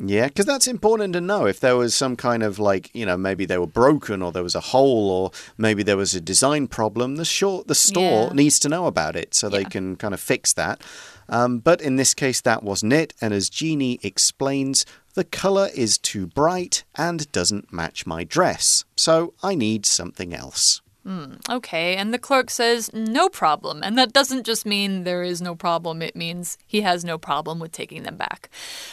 Yeah, 0.00 0.28
because 0.28 0.46
that's 0.46 0.68
important 0.68 1.12
to 1.14 1.20
know. 1.20 1.46
If 1.46 1.58
there 1.58 1.76
was 1.76 1.94
some 1.94 2.14
kind 2.14 2.42
of 2.44 2.58
like, 2.58 2.90
you 2.94 3.04
know, 3.04 3.16
maybe 3.16 3.44
they 3.46 3.58
were 3.58 3.66
broken 3.66 4.22
or 4.22 4.30
there 4.30 4.44
was 4.44 4.54
a 4.54 4.60
hole 4.60 5.10
or 5.10 5.30
maybe 5.56 5.82
there 5.82 5.96
was 5.96 6.14
a 6.14 6.20
design 6.20 6.68
problem, 6.68 7.16
the 7.16 7.24
short 7.24 7.66
the 7.66 7.74
store 7.74 8.28
Yeah. 8.28 8.32
needs 8.32 8.58
to 8.60 8.68
know 8.68 8.86
about 8.86 9.16
it 9.16 9.34
so 9.34 9.48
they 9.48 9.64
can 9.64 9.96
kind 9.96 10.14
of 10.14 10.20
fix 10.20 10.52
that. 10.52 10.80
Um, 11.28 11.58
but 11.58 11.80
in 11.80 11.96
this 11.96 12.14
case, 12.14 12.40
that 12.42 12.62
wasn't 12.62 12.92
it. 12.92 13.12
And 13.20 13.34
as 13.34 13.50
Jeannie 13.50 13.98
explains, 14.02 14.86
the 15.14 15.24
color 15.24 15.68
is 15.74 15.98
too 15.98 16.26
bright 16.26 16.84
and 16.94 17.30
doesn't 17.32 17.72
match 17.72 18.06
my 18.06 18.22
dress. 18.24 18.84
So 18.96 19.34
I 19.42 19.54
need 19.56 19.84
something 19.84 20.32
else. 20.32 20.80
Hmm, 21.08 21.36
okay, 21.48 21.96
and 21.96 22.12
the 22.12 22.18
clerk 22.18 22.50
says, 22.50 22.92
no 22.92 23.30
problem. 23.30 23.82
And 23.82 23.96
that 23.96 24.12
doesn't 24.12 24.44
just 24.44 24.66
mean 24.66 25.04
there 25.04 25.22
is 25.22 25.40
no 25.40 25.54
problem, 25.54 26.02
it 26.02 26.14
means 26.14 26.58
he 26.66 26.82
has 26.82 27.02
no 27.02 27.16
problem 27.16 27.58
with 27.58 27.72
taking 27.72 28.02
them 28.02 28.16
back. 28.16 28.50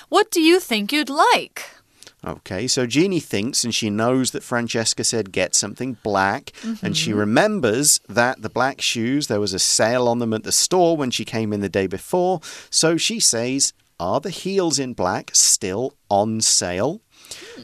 What 0.08 0.32
do 0.32 0.40
you 0.40 0.62
think 0.62 0.94
you'd 0.94 1.10
like? 1.10 1.72
Okay, 2.26 2.68
so 2.68 2.88
Jeannie 2.88 3.20
thinks 3.20 3.66
and 3.66 3.76
she 3.76 3.90
knows 3.90 4.32
that 4.32 4.44
Francesca 4.44 5.04
said 5.04 5.34
get 5.34 5.56
something 5.56 5.98
black, 6.04 6.54
and 6.82 6.96
she 6.96 7.10
mm-hmm. 7.10 7.20
remembers 7.20 8.00
that 8.08 8.42
the 8.42 8.50
black 8.50 8.80
shoes, 8.80 9.28
there 9.28 9.42
was 9.42 9.54
a 9.54 9.60
sale 9.60 10.08
on 10.08 10.20
them 10.20 10.34
at 10.34 10.44
the 10.44 10.54
store 10.54 10.96
when 10.96 11.12
she 11.12 11.26
came 11.26 11.52
in 11.52 11.60
the 11.60 11.68
day 11.68 11.86
before. 11.86 12.40
So 12.70 12.96
she 12.96 13.20
says, 13.20 13.74
Are 14.00 14.22
the 14.22 14.30
heels 14.30 14.80
in 14.80 14.94
black 14.94 15.32
still 15.34 15.96
on 16.10 16.40
sale? 16.40 17.02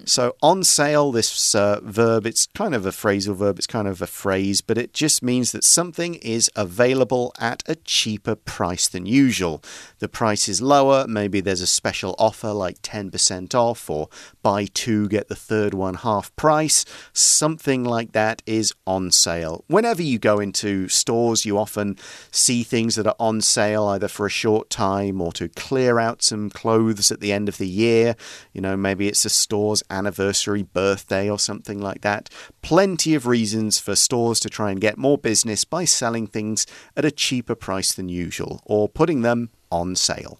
So, 0.05 0.35
on 0.41 0.63
sale, 0.63 1.11
this 1.11 1.53
uh, 1.53 1.79
verb, 1.83 2.25
it's 2.25 2.47
kind 2.47 2.73
of 2.73 2.85
a 2.85 2.91
phrasal 2.91 3.35
verb, 3.35 3.57
it's 3.57 3.67
kind 3.67 3.87
of 3.87 4.01
a 4.01 4.07
phrase, 4.07 4.61
but 4.61 4.77
it 4.77 4.93
just 4.93 5.21
means 5.21 5.51
that 5.51 5.63
something 5.63 6.15
is 6.15 6.49
available 6.55 7.33
at 7.39 7.61
a 7.67 7.75
cheaper 7.75 8.35
price 8.35 8.87
than 8.87 9.05
usual. 9.05 9.61
The 9.99 10.09
price 10.09 10.47
is 10.47 10.61
lower, 10.61 11.05
maybe 11.07 11.39
there's 11.41 11.61
a 11.61 11.67
special 11.67 12.15
offer 12.17 12.51
like 12.51 12.81
10% 12.81 13.53
off, 13.53 13.89
or 13.89 14.09
buy 14.41 14.65
two, 14.65 15.07
get 15.07 15.27
the 15.27 15.35
third 15.35 15.73
one 15.73 15.95
half 15.95 16.35
price. 16.35 16.85
Something 17.13 17.83
like 17.83 18.13
that 18.13 18.41
is 18.45 18.73
on 18.87 19.11
sale. 19.11 19.63
Whenever 19.67 20.01
you 20.01 20.19
go 20.19 20.39
into 20.39 20.87
stores, 20.87 21.45
you 21.45 21.57
often 21.57 21.97
see 22.31 22.63
things 22.63 22.95
that 22.95 23.07
are 23.07 23.15
on 23.19 23.41
sale 23.41 23.85
either 23.85 24.07
for 24.07 24.25
a 24.25 24.29
short 24.29 24.69
time 24.69 25.21
or 25.21 25.31
to 25.33 25.49
clear 25.49 25.99
out 25.99 26.21
some 26.21 26.49
clothes 26.49 27.11
at 27.11 27.19
the 27.19 27.31
end 27.31 27.49
of 27.49 27.57
the 27.57 27.67
year. 27.67 28.15
You 28.53 28.61
know, 28.61 28.75
maybe 28.75 29.07
it's 29.07 29.25
a 29.25 29.29
store's 29.51 29.83
anniversary, 29.89 30.63
birthday, 30.63 31.29
or 31.29 31.37
something 31.37 31.77
like 31.77 31.99
that. 31.99 32.29
Plenty 32.61 33.13
of 33.15 33.27
reasons 33.27 33.79
for 33.79 33.97
stores 33.97 34.39
to 34.39 34.49
try 34.49 34.71
and 34.71 34.79
get 34.79 34.97
more 34.97 35.17
business 35.17 35.65
by 35.65 35.83
selling 35.83 36.25
things 36.25 36.65
at 36.95 37.03
a 37.03 37.11
cheaper 37.11 37.53
price 37.53 37.91
than 37.91 38.07
usual 38.07 38.61
or 38.65 38.87
putting 38.87 39.23
them 39.23 39.49
on 39.69 39.97
sale. 39.97 40.39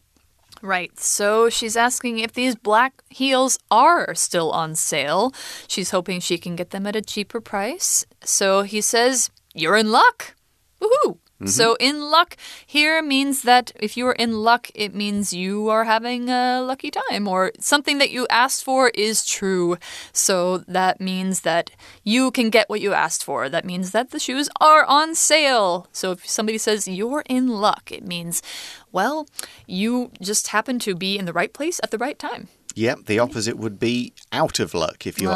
Right. 0.61 0.97
So 0.97 1.49
she's 1.49 1.75
asking 1.75 2.19
if 2.19 2.31
these 2.31 2.55
black 2.55 3.03
heels 3.09 3.59
are 3.69 4.15
still 4.15 4.49
on 4.51 4.75
sale. 4.75 5.33
She's 5.67 5.91
hoping 5.91 6.21
she 6.21 6.37
can 6.37 6.55
get 6.55 6.69
them 6.69 6.87
at 6.87 6.95
a 6.95 7.01
cheaper 7.01 7.41
price. 7.41 8.05
So 8.23 8.61
he 8.61 8.79
says, 8.79 9.29
You're 9.53 9.75
in 9.75 9.91
luck. 9.91 10.35
Woohoo! 10.79 11.17
Mm-hmm. 11.41 11.49
So, 11.49 11.75
in 11.79 12.11
luck 12.11 12.37
here 12.67 13.01
means 13.01 13.41
that 13.41 13.71
if 13.79 13.97
you 13.97 14.05
are 14.07 14.13
in 14.13 14.43
luck, 14.43 14.69
it 14.75 14.93
means 14.93 15.33
you 15.33 15.69
are 15.69 15.85
having 15.85 16.29
a 16.29 16.61
lucky 16.61 16.91
time 16.91 17.27
or 17.27 17.51
something 17.59 17.97
that 17.97 18.11
you 18.11 18.27
asked 18.29 18.63
for 18.63 18.89
is 18.93 19.25
true. 19.25 19.77
So, 20.13 20.59
that 20.59 21.01
means 21.01 21.41
that 21.41 21.71
you 22.03 22.29
can 22.29 22.51
get 22.51 22.69
what 22.69 22.79
you 22.79 22.93
asked 22.93 23.23
for. 23.23 23.49
That 23.49 23.65
means 23.65 23.89
that 23.89 24.11
the 24.11 24.19
shoes 24.19 24.49
are 24.59 24.85
on 24.85 25.15
sale. 25.15 25.87
So, 25.91 26.11
if 26.11 26.29
somebody 26.29 26.59
says 26.59 26.87
you're 26.87 27.23
in 27.27 27.47
luck, 27.47 27.91
it 27.91 28.05
means, 28.05 28.43
well, 28.91 29.27
you 29.65 30.11
just 30.21 30.49
happen 30.49 30.77
to 30.79 30.93
be 30.93 31.17
in 31.17 31.25
the 31.25 31.33
right 31.33 31.53
place 31.53 31.79
at 31.81 31.89
the 31.89 31.97
right 31.97 32.19
time. 32.19 32.49
Yep, 32.75 33.05
the 33.05 33.19
opposite 33.19 33.57
would 33.57 33.79
be 33.79 34.13
out 34.31 34.59
of 34.59 34.73
luck 34.73 35.05
if 35.05 35.19
you're 35.19 35.31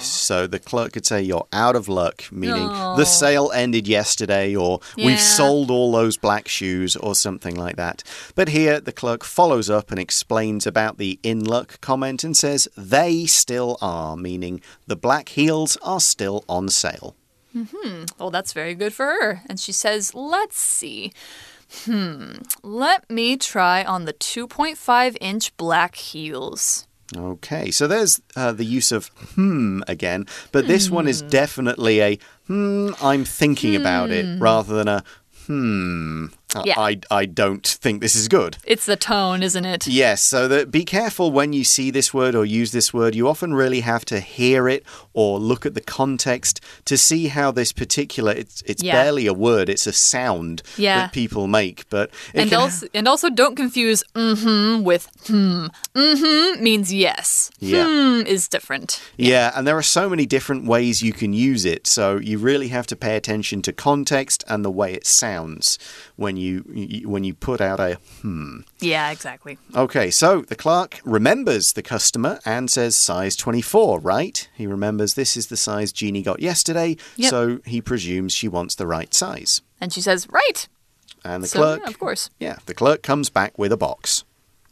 so 0.00 0.46
the 0.46 0.58
clerk 0.58 0.92
could 0.92 1.06
say 1.06 1.20
you're 1.22 1.46
out 1.52 1.74
of 1.74 1.88
luck, 1.88 2.30
meaning 2.30 2.68
the 2.68 3.04
sale 3.04 3.50
ended 3.52 3.88
yesterday 3.88 4.54
or 4.54 4.80
we've 4.96 5.20
sold 5.20 5.70
all 5.70 5.92
those 5.92 6.16
black 6.16 6.48
shoes 6.48 6.96
or 6.96 7.14
something 7.14 7.54
like 7.56 7.76
that. 7.76 8.02
But 8.34 8.48
here 8.48 8.80
the 8.80 8.92
clerk 8.92 9.24
follows 9.24 9.68
up 9.68 9.90
and 9.90 9.98
explains 9.98 10.66
about 10.66 10.98
the 10.98 11.18
in 11.22 11.44
luck 11.44 11.80
comment 11.80 12.22
and 12.24 12.36
says 12.36 12.68
they 12.76 13.26
still 13.26 13.78
are, 13.80 14.16
meaning 14.16 14.60
the 14.86 14.96
black 14.96 15.30
heels 15.30 15.76
are 15.82 16.00
still 16.00 16.44
on 16.48 16.68
sale. 16.68 17.16
Hmm. 17.52 18.04
Well, 18.18 18.30
that's 18.30 18.52
very 18.52 18.74
good 18.74 18.92
for 18.92 19.06
her. 19.06 19.42
And 19.48 19.58
she 19.58 19.72
says, 19.72 20.14
let's 20.14 20.58
see. 20.58 21.12
Hmm, 21.84 22.32
let 22.62 23.08
me 23.10 23.36
try 23.36 23.84
on 23.84 24.04
the 24.04 24.12
2.5 24.12 25.16
inch 25.20 25.56
black 25.56 25.96
heels. 25.96 26.86
Okay, 27.16 27.70
so 27.70 27.86
there's 27.86 28.20
uh, 28.34 28.50
the 28.52 28.64
use 28.64 28.90
of 28.90 29.06
hmm 29.34 29.80
again, 29.86 30.26
but 30.50 30.66
this 30.66 30.90
one 30.90 31.06
is 31.06 31.22
definitely 31.22 32.00
a 32.00 32.18
hmm, 32.48 32.90
I'm 33.00 33.24
thinking 33.24 33.76
about 33.76 34.10
it 34.10 34.40
rather 34.40 34.74
than 34.74 34.88
a 34.88 35.04
hmm, 35.46 36.26
Yeah. 36.64 36.78
I, 36.78 37.00
I 37.10 37.26
don't 37.26 37.66
think 37.66 38.00
this 38.00 38.14
is 38.16 38.28
good. 38.28 38.56
It's 38.64 38.86
the 38.86 38.96
tone, 38.96 39.42
isn't 39.42 39.64
it? 39.64 39.86
Yes, 39.86 40.22
so 40.22 40.48
that 40.48 40.70
be 40.70 40.84
careful 40.84 41.30
when 41.30 41.52
you 41.52 41.64
see 41.64 41.90
this 41.90 42.14
word 42.14 42.34
or 42.34 42.44
use 42.44 42.72
this 42.72 42.92
word. 42.94 43.14
You 43.14 43.28
often 43.28 43.54
really 43.54 43.80
have 43.80 44.04
to 44.06 44.20
hear 44.20 44.68
it 44.68 44.84
or 45.12 45.38
look 45.38 45.66
at 45.66 45.74
the 45.74 45.80
context 45.80 46.60
to 46.84 46.96
see 46.96 47.28
how 47.28 47.50
this 47.50 47.72
particular 47.72 48.32
it's 48.32 48.62
it's 48.66 48.82
Yeah. 48.82 48.92
barely 48.92 49.26
a 49.26 49.34
word, 49.34 49.68
it's 49.68 49.86
a 49.86 49.92
sound 49.92 50.62
Yeah. 50.76 50.98
that 51.00 51.12
people 51.12 51.46
make, 51.46 51.88
but 51.90 52.10
And 52.34 52.52
also, 52.52 52.86
and 52.94 53.06
also 53.08 53.28
don't 53.30 53.56
confuse 53.56 54.02
mm-hmm 54.14 54.84
with 54.84 55.08
hmm. 55.26 55.66
Mm-hmm 55.94 56.62
means 56.62 56.92
yes. 56.92 57.50
Yeah. 57.58 57.84
Hmm 57.86 58.26
is 58.26 58.48
different. 58.48 59.00
Yeah, 59.16 59.52
and 59.54 59.66
there 59.66 59.76
are 59.76 59.82
so 59.82 60.08
many 60.08 60.26
different 60.26 60.66
ways 60.66 61.02
you 61.02 61.12
can 61.12 61.32
use 61.32 61.64
it, 61.64 61.86
so 61.86 62.16
you 62.18 62.38
really 62.38 62.68
have 62.68 62.86
to 62.88 62.96
pay 62.96 63.16
attention 63.16 63.62
to 63.62 63.72
context 63.72 64.44
and 64.48 64.64
the 64.64 64.70
way 64.70 64.92
it 64.92 65.06
sounds 65.06 65.78
when 66.16 66.36
you 66.36 66.45
you- 66.72 67.08
when 67.08 67.24
you 67.24 67.34
put 67.34 67.60
out 67.60 67.80
a 67.80 67.98
hmm. 68.22 68.60
Yeah, 68.80 69.10
exactly. 69.10 69.58
Okay, 69.74 70.10
so 70.10 70.42
the 70.42 70.56
clerk 70.56 71.00
remembers 71.04 71.72
the 71.72 71.82
customer 71.82 72.38
and 72.44 72.70
says 72.70 72.96
size 72.96 73.36
24, 73.36 74.00
right? 74.00 74.48
He 74.54 74.66
remembers 74.66 75.14
this 75.14 75.36
is 75.36 75.46
the 75.48 75.56
size 75.56 75.92
Jeannie 75.92 76.22
got 76.22 76.40
yesterday, 76.40 76.96
Yep. 77.16 77.30
so 77.30 77.58
he 77.64 77.80
presumes 77.80 78.32
she 78.32 78.48
wants 78.48 78.74
the 78.74 78.86
right 78.86 79.12
size. 79.14 79.60
And 79.80 79.92
she 79.92 80.00
says, 80.00 80.26
right. 80.30 80.68
And 81.24 81.42
the 81.42 81.48
So, 81.48 81.58
clerk 81.58 81.80
yeah, 81.82 81.88
of 81.88 81.98
course. 81.98 82.30
Yeah, 82.38 82.56
the 82.66 82.74
clerk 82.74 83.02
comes 83.02 83.30
back 83.30 83.58
with 83.58 83.72
a 83.72 83.76
box. 83.76 84.24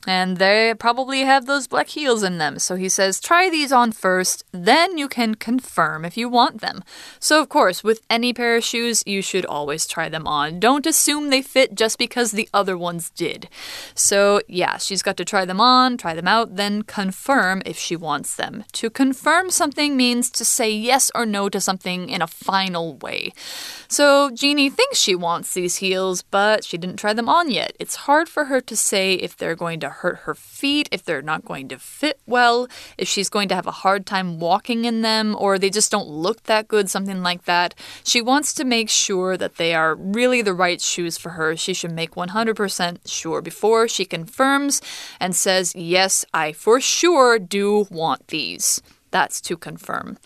And 0.06 0.36
they 0.36 0.74
probably 0.78 1.20
have 1.20 1.46
those 1.46 1.66
black 1.66 1.88
heels 1.88 2.22
in 2.22 2.38
them. 2.38 2.58
So 2.58 2.76
he 2.76 2.88
says, 2.88 3.20
try 3.20 3.48
these 3.48 3.72
on 3.72 3.92
first, 3.92 4.44
then 4.52 4.98
you 4.98 5.08
can 5.08 5.34
confirm 5.34 6.04
if 6.04 6.16
you 6.16 6.28
want 6.28 6.60
them. 6.60 6.84
So, 7.18 7.40
of 7.40 7.48
course, 7.48 7.82
with 7.82 8.02
any 8.10 8.32
pair 8.32 8.56
of 8.56 8.64
shoes, 8.64 9.02
you 9.06 9.22
should 9.22 9.46
always 9.46 9.86
try 9.86 10.08
them 10.08 10.26
on. 10.26 10.60
Don't 10.60 10.86
assume 10.86 11.30
they 11.30 11.40
fit 11.40 11.74
just 11.74 11.96
because 11.98 12.32
the 12.32 12.48
other 12.52 12.76
ones 12.76 13.10
did. 13.10 13.48
So, 13.94 14.42
yeah, 14.46 14.76
she's 14.76 15.02
got 15.02 15.16
to 15.16 15.24
try 15.24 15.44
them 15.44 15.60
on, 15.60 15.96
try 15.96 16.14
them 16.14 16.28
out, 16.28 16.56
then 16.56 16.82
confirm 16.82 17.62
if 17.64 17.78
she 17.78 17.96
wants 17.96 18.36
them. 18.36 18.64
To 18.72 18.90
confirm 18.90 19.50
something 19.50 19.96
means 19.96 20.30
to 20.32 20.44
say 20.44 20.70
yes 20.70 21.10
or 21.14 21.24
no 21.24 21.48
to 21.48 21.60
something 21.60 22.10
in 22.10 22.20
a 22.20 22.26
final 22.26 22.96
way. 22.96 23.32
So, 23.88 24.30
Jeannie 24.30 24.70
thinks 24.70 24.98
she 24.98 25.14
wants 25.14 25.54
these 25.54 25.76
heels, 25.76 26.22
but 26.22 26.64
she 26.64 26.76
didn't 26.76 26.96
try 26.98 27.14
them 27.14 27.28
on 27.28 27.50
yet. 27.50 27.74
It's 27.80 27.94
hard 27.94 28.28
for 28.28 28.46
her 28.46 28.60
to 28.60 28.76
say 28.76 29.14
if 29.14 29.36
they're 29.36 29.54
going 29.54 29.80
to 29.80 29.93
hurt 30.00 30.18
her 30.18 30.34
feet, 30.34 30.88
if 30.92 31.04
they're 31.04 31.22
not 31.22 31.44
going 31.44 31.68
to 31.68 31.78
fit 31.78 32.20
well, 32.26 32.68
if 32.98 33.08
she's 33.08 33.28
going 33.28 33.48
to 33.48 33.54
have 33.54 33.66
a 33.66 33.82
hard 33.82 34.06
time 34.06 34.38
walking 34.38 34.84
in 34.84 35.02
them, 35.02 35.36
or 35.38 35.58
they 35.58 35.70
just 35.70 35.90
don't 35.90 36.08
look 36.08 36.44
that 36.44 36.68
good, 36.68 36.90
something 36.90 37.22
like 37.22 37.44
that. 37.44 37.74
She 38.04 38.20
wants 38.20 38.52
to 38.54 38.64
make 38.64 38.90
sure 38.90 39.36
that 39.36 39.56
they 39.56 39.74
are 39.74 39.94
really 39.94 40.42
the 40.42 40.54
right 40.54 40.80
shoes 40.80 41.18
for 41.18 41.30
her. 41.30 41.56
She 41.56 41.74
should 41.74 41.92
make 41.92 42.12
100% 42.12 42.98
sure 43.06 43.40
before 43.40 43.88
she 43.88 44.04
confirms 44.04 44.80
and 45.20 45.34
says, 45.34 45.74
Yes, 45.74 46.24
I 46.32 46.52
for 46.52 46.80
sure 46.80 47.38
do 47.38 47.86
want 47.90 48.28
these. 48.28 48.82
That's 49.10 49.40
to 49.42 49.56
confirm. 49.56 50.18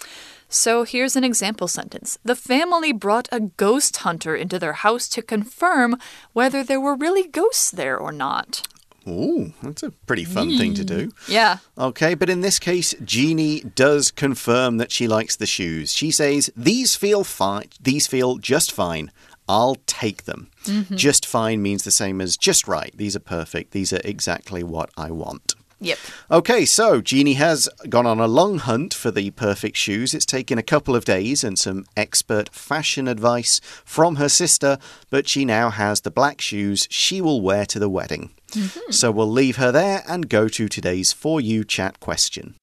So 0.48 0.84
here's 0.84 1.14
an 1.14 1.24
example 1.24 1.68
sentence. 1.68 2.18
The 2.24 2.34
family 2.34 2.90
brought 2.90 3.28
a 3.30 3.40
ghost 3.40 3.98
hunter 3.98 4.34
into 4.34 4.58
their 4.58 4.72
house 4.72 5.06
to 5.10 5.20
confirm 5.20 5.98
whether 6.32 6.64
there 6.64 6.80
were 6.80 6.96
really 6.96 7.28
ghosts 7.28 7.70
there 7.70 7.98
or 7.98 8.12
not. 8.12 8.66
Ooh, 9.08 9.52
that's 9.62 9.82
a 9.82 9.90
pretty 9.90 10.24
fun 10.24 10.56
thing 10.56 10.74
to 10.74 10.84
do. 10.84 11.08
Mm. 11.08 11.28
Yeah. 11.28 11.58
Okay, 11.76 12.14
but 12.14 12.30
in 12.30 12.40
this 12.40 12.58
case, 12.58 12.94
Jeannie 13.04 13.60
does 13.60 14.10
confirm 14.10 14.78
that 14.78 14.92
she 14.92 15.08
likes 15.08 15.36
the 15.36 15.46
shoes. 15.46 15.92
She 15.92 16.10
says, 16.10 16.50
These 16.56 16.94
feel 16.96 17.24
fine. 17.24 17.68
These 17.80 18.06
feel 18.06 18.36
just 18.36 18.72
fine. 18.72 19.10
I'll 19.48 19.76
take 19.86 20.24
them. 20.24 20.50
Mm-hmm. 20.64 20.96
Just 20.96 21.24
fine 21.24 21.62
means 21.62 21.84
the 21.84 21.90
same 21.90 22.20
as 22.20 22.36
just 22.36 22.68
right. 22.68 22.92
These 22.94 23.16
are 23.16 23.20
perfect. 23.20 23.72
These 23.72 23.92
are 23.92 24.00
exactly 24.04 24.62
what 24.62 24.90
I 24.96 25.10
want. 25.10 25.54
Yep. 25.80 25.98
Okay, 26.30 26.64
so 26.64 27.00
Jeannie 27.00 27.34
has 27.34 27.68
gone 27.88 28.06
on 28.06 28.18
a 28.18 28.26
long 28.26 28.58
hunt 28.58 28.92
for 28.92 29.10
the 29.10 29.30
perfect 29.30 29.76
shoes. 29.76 30.12
It's 30.12 30.26
taken 30.26 30.58
a 30.58 30.62
couple 30.62 30.96
of 30.96 31.04
days 31.04 31.44
and 31.44 31.58
some 31.58 31.86
expert 31.96 32.48
fashion 32.48 33.06
advice 33.06 33.60
from 33.84 34.16
her 34.16 34.28
sister, 34.28 34.78
but 35.10 35.28
she 35.28 35.44
now 35.44 35.70
has 35.70 36.00
the 36.00 36.10
black 36.10 36.40
shoes 36.40 36.88
she 36.90 37.20
will 37.20 37.40
wear 37.40 37.64
to 37.66 37.78
the 37.78 37.88
wedding. 37.88 38.30
Mm-hmm. 38.52 38.90
So 38.90 39.10
we'll 39.12 39.30
leave 39.30 39.56
her 39.56 39.70
there 39.70 40.02
and 40.08 40.28
go 40.28 40.48
to 40.48 40.68
today's 40.68 41.12
For 41.12 41.40
You 41.40 41.64
chat 41.64 42.00
question. 42.00 42.54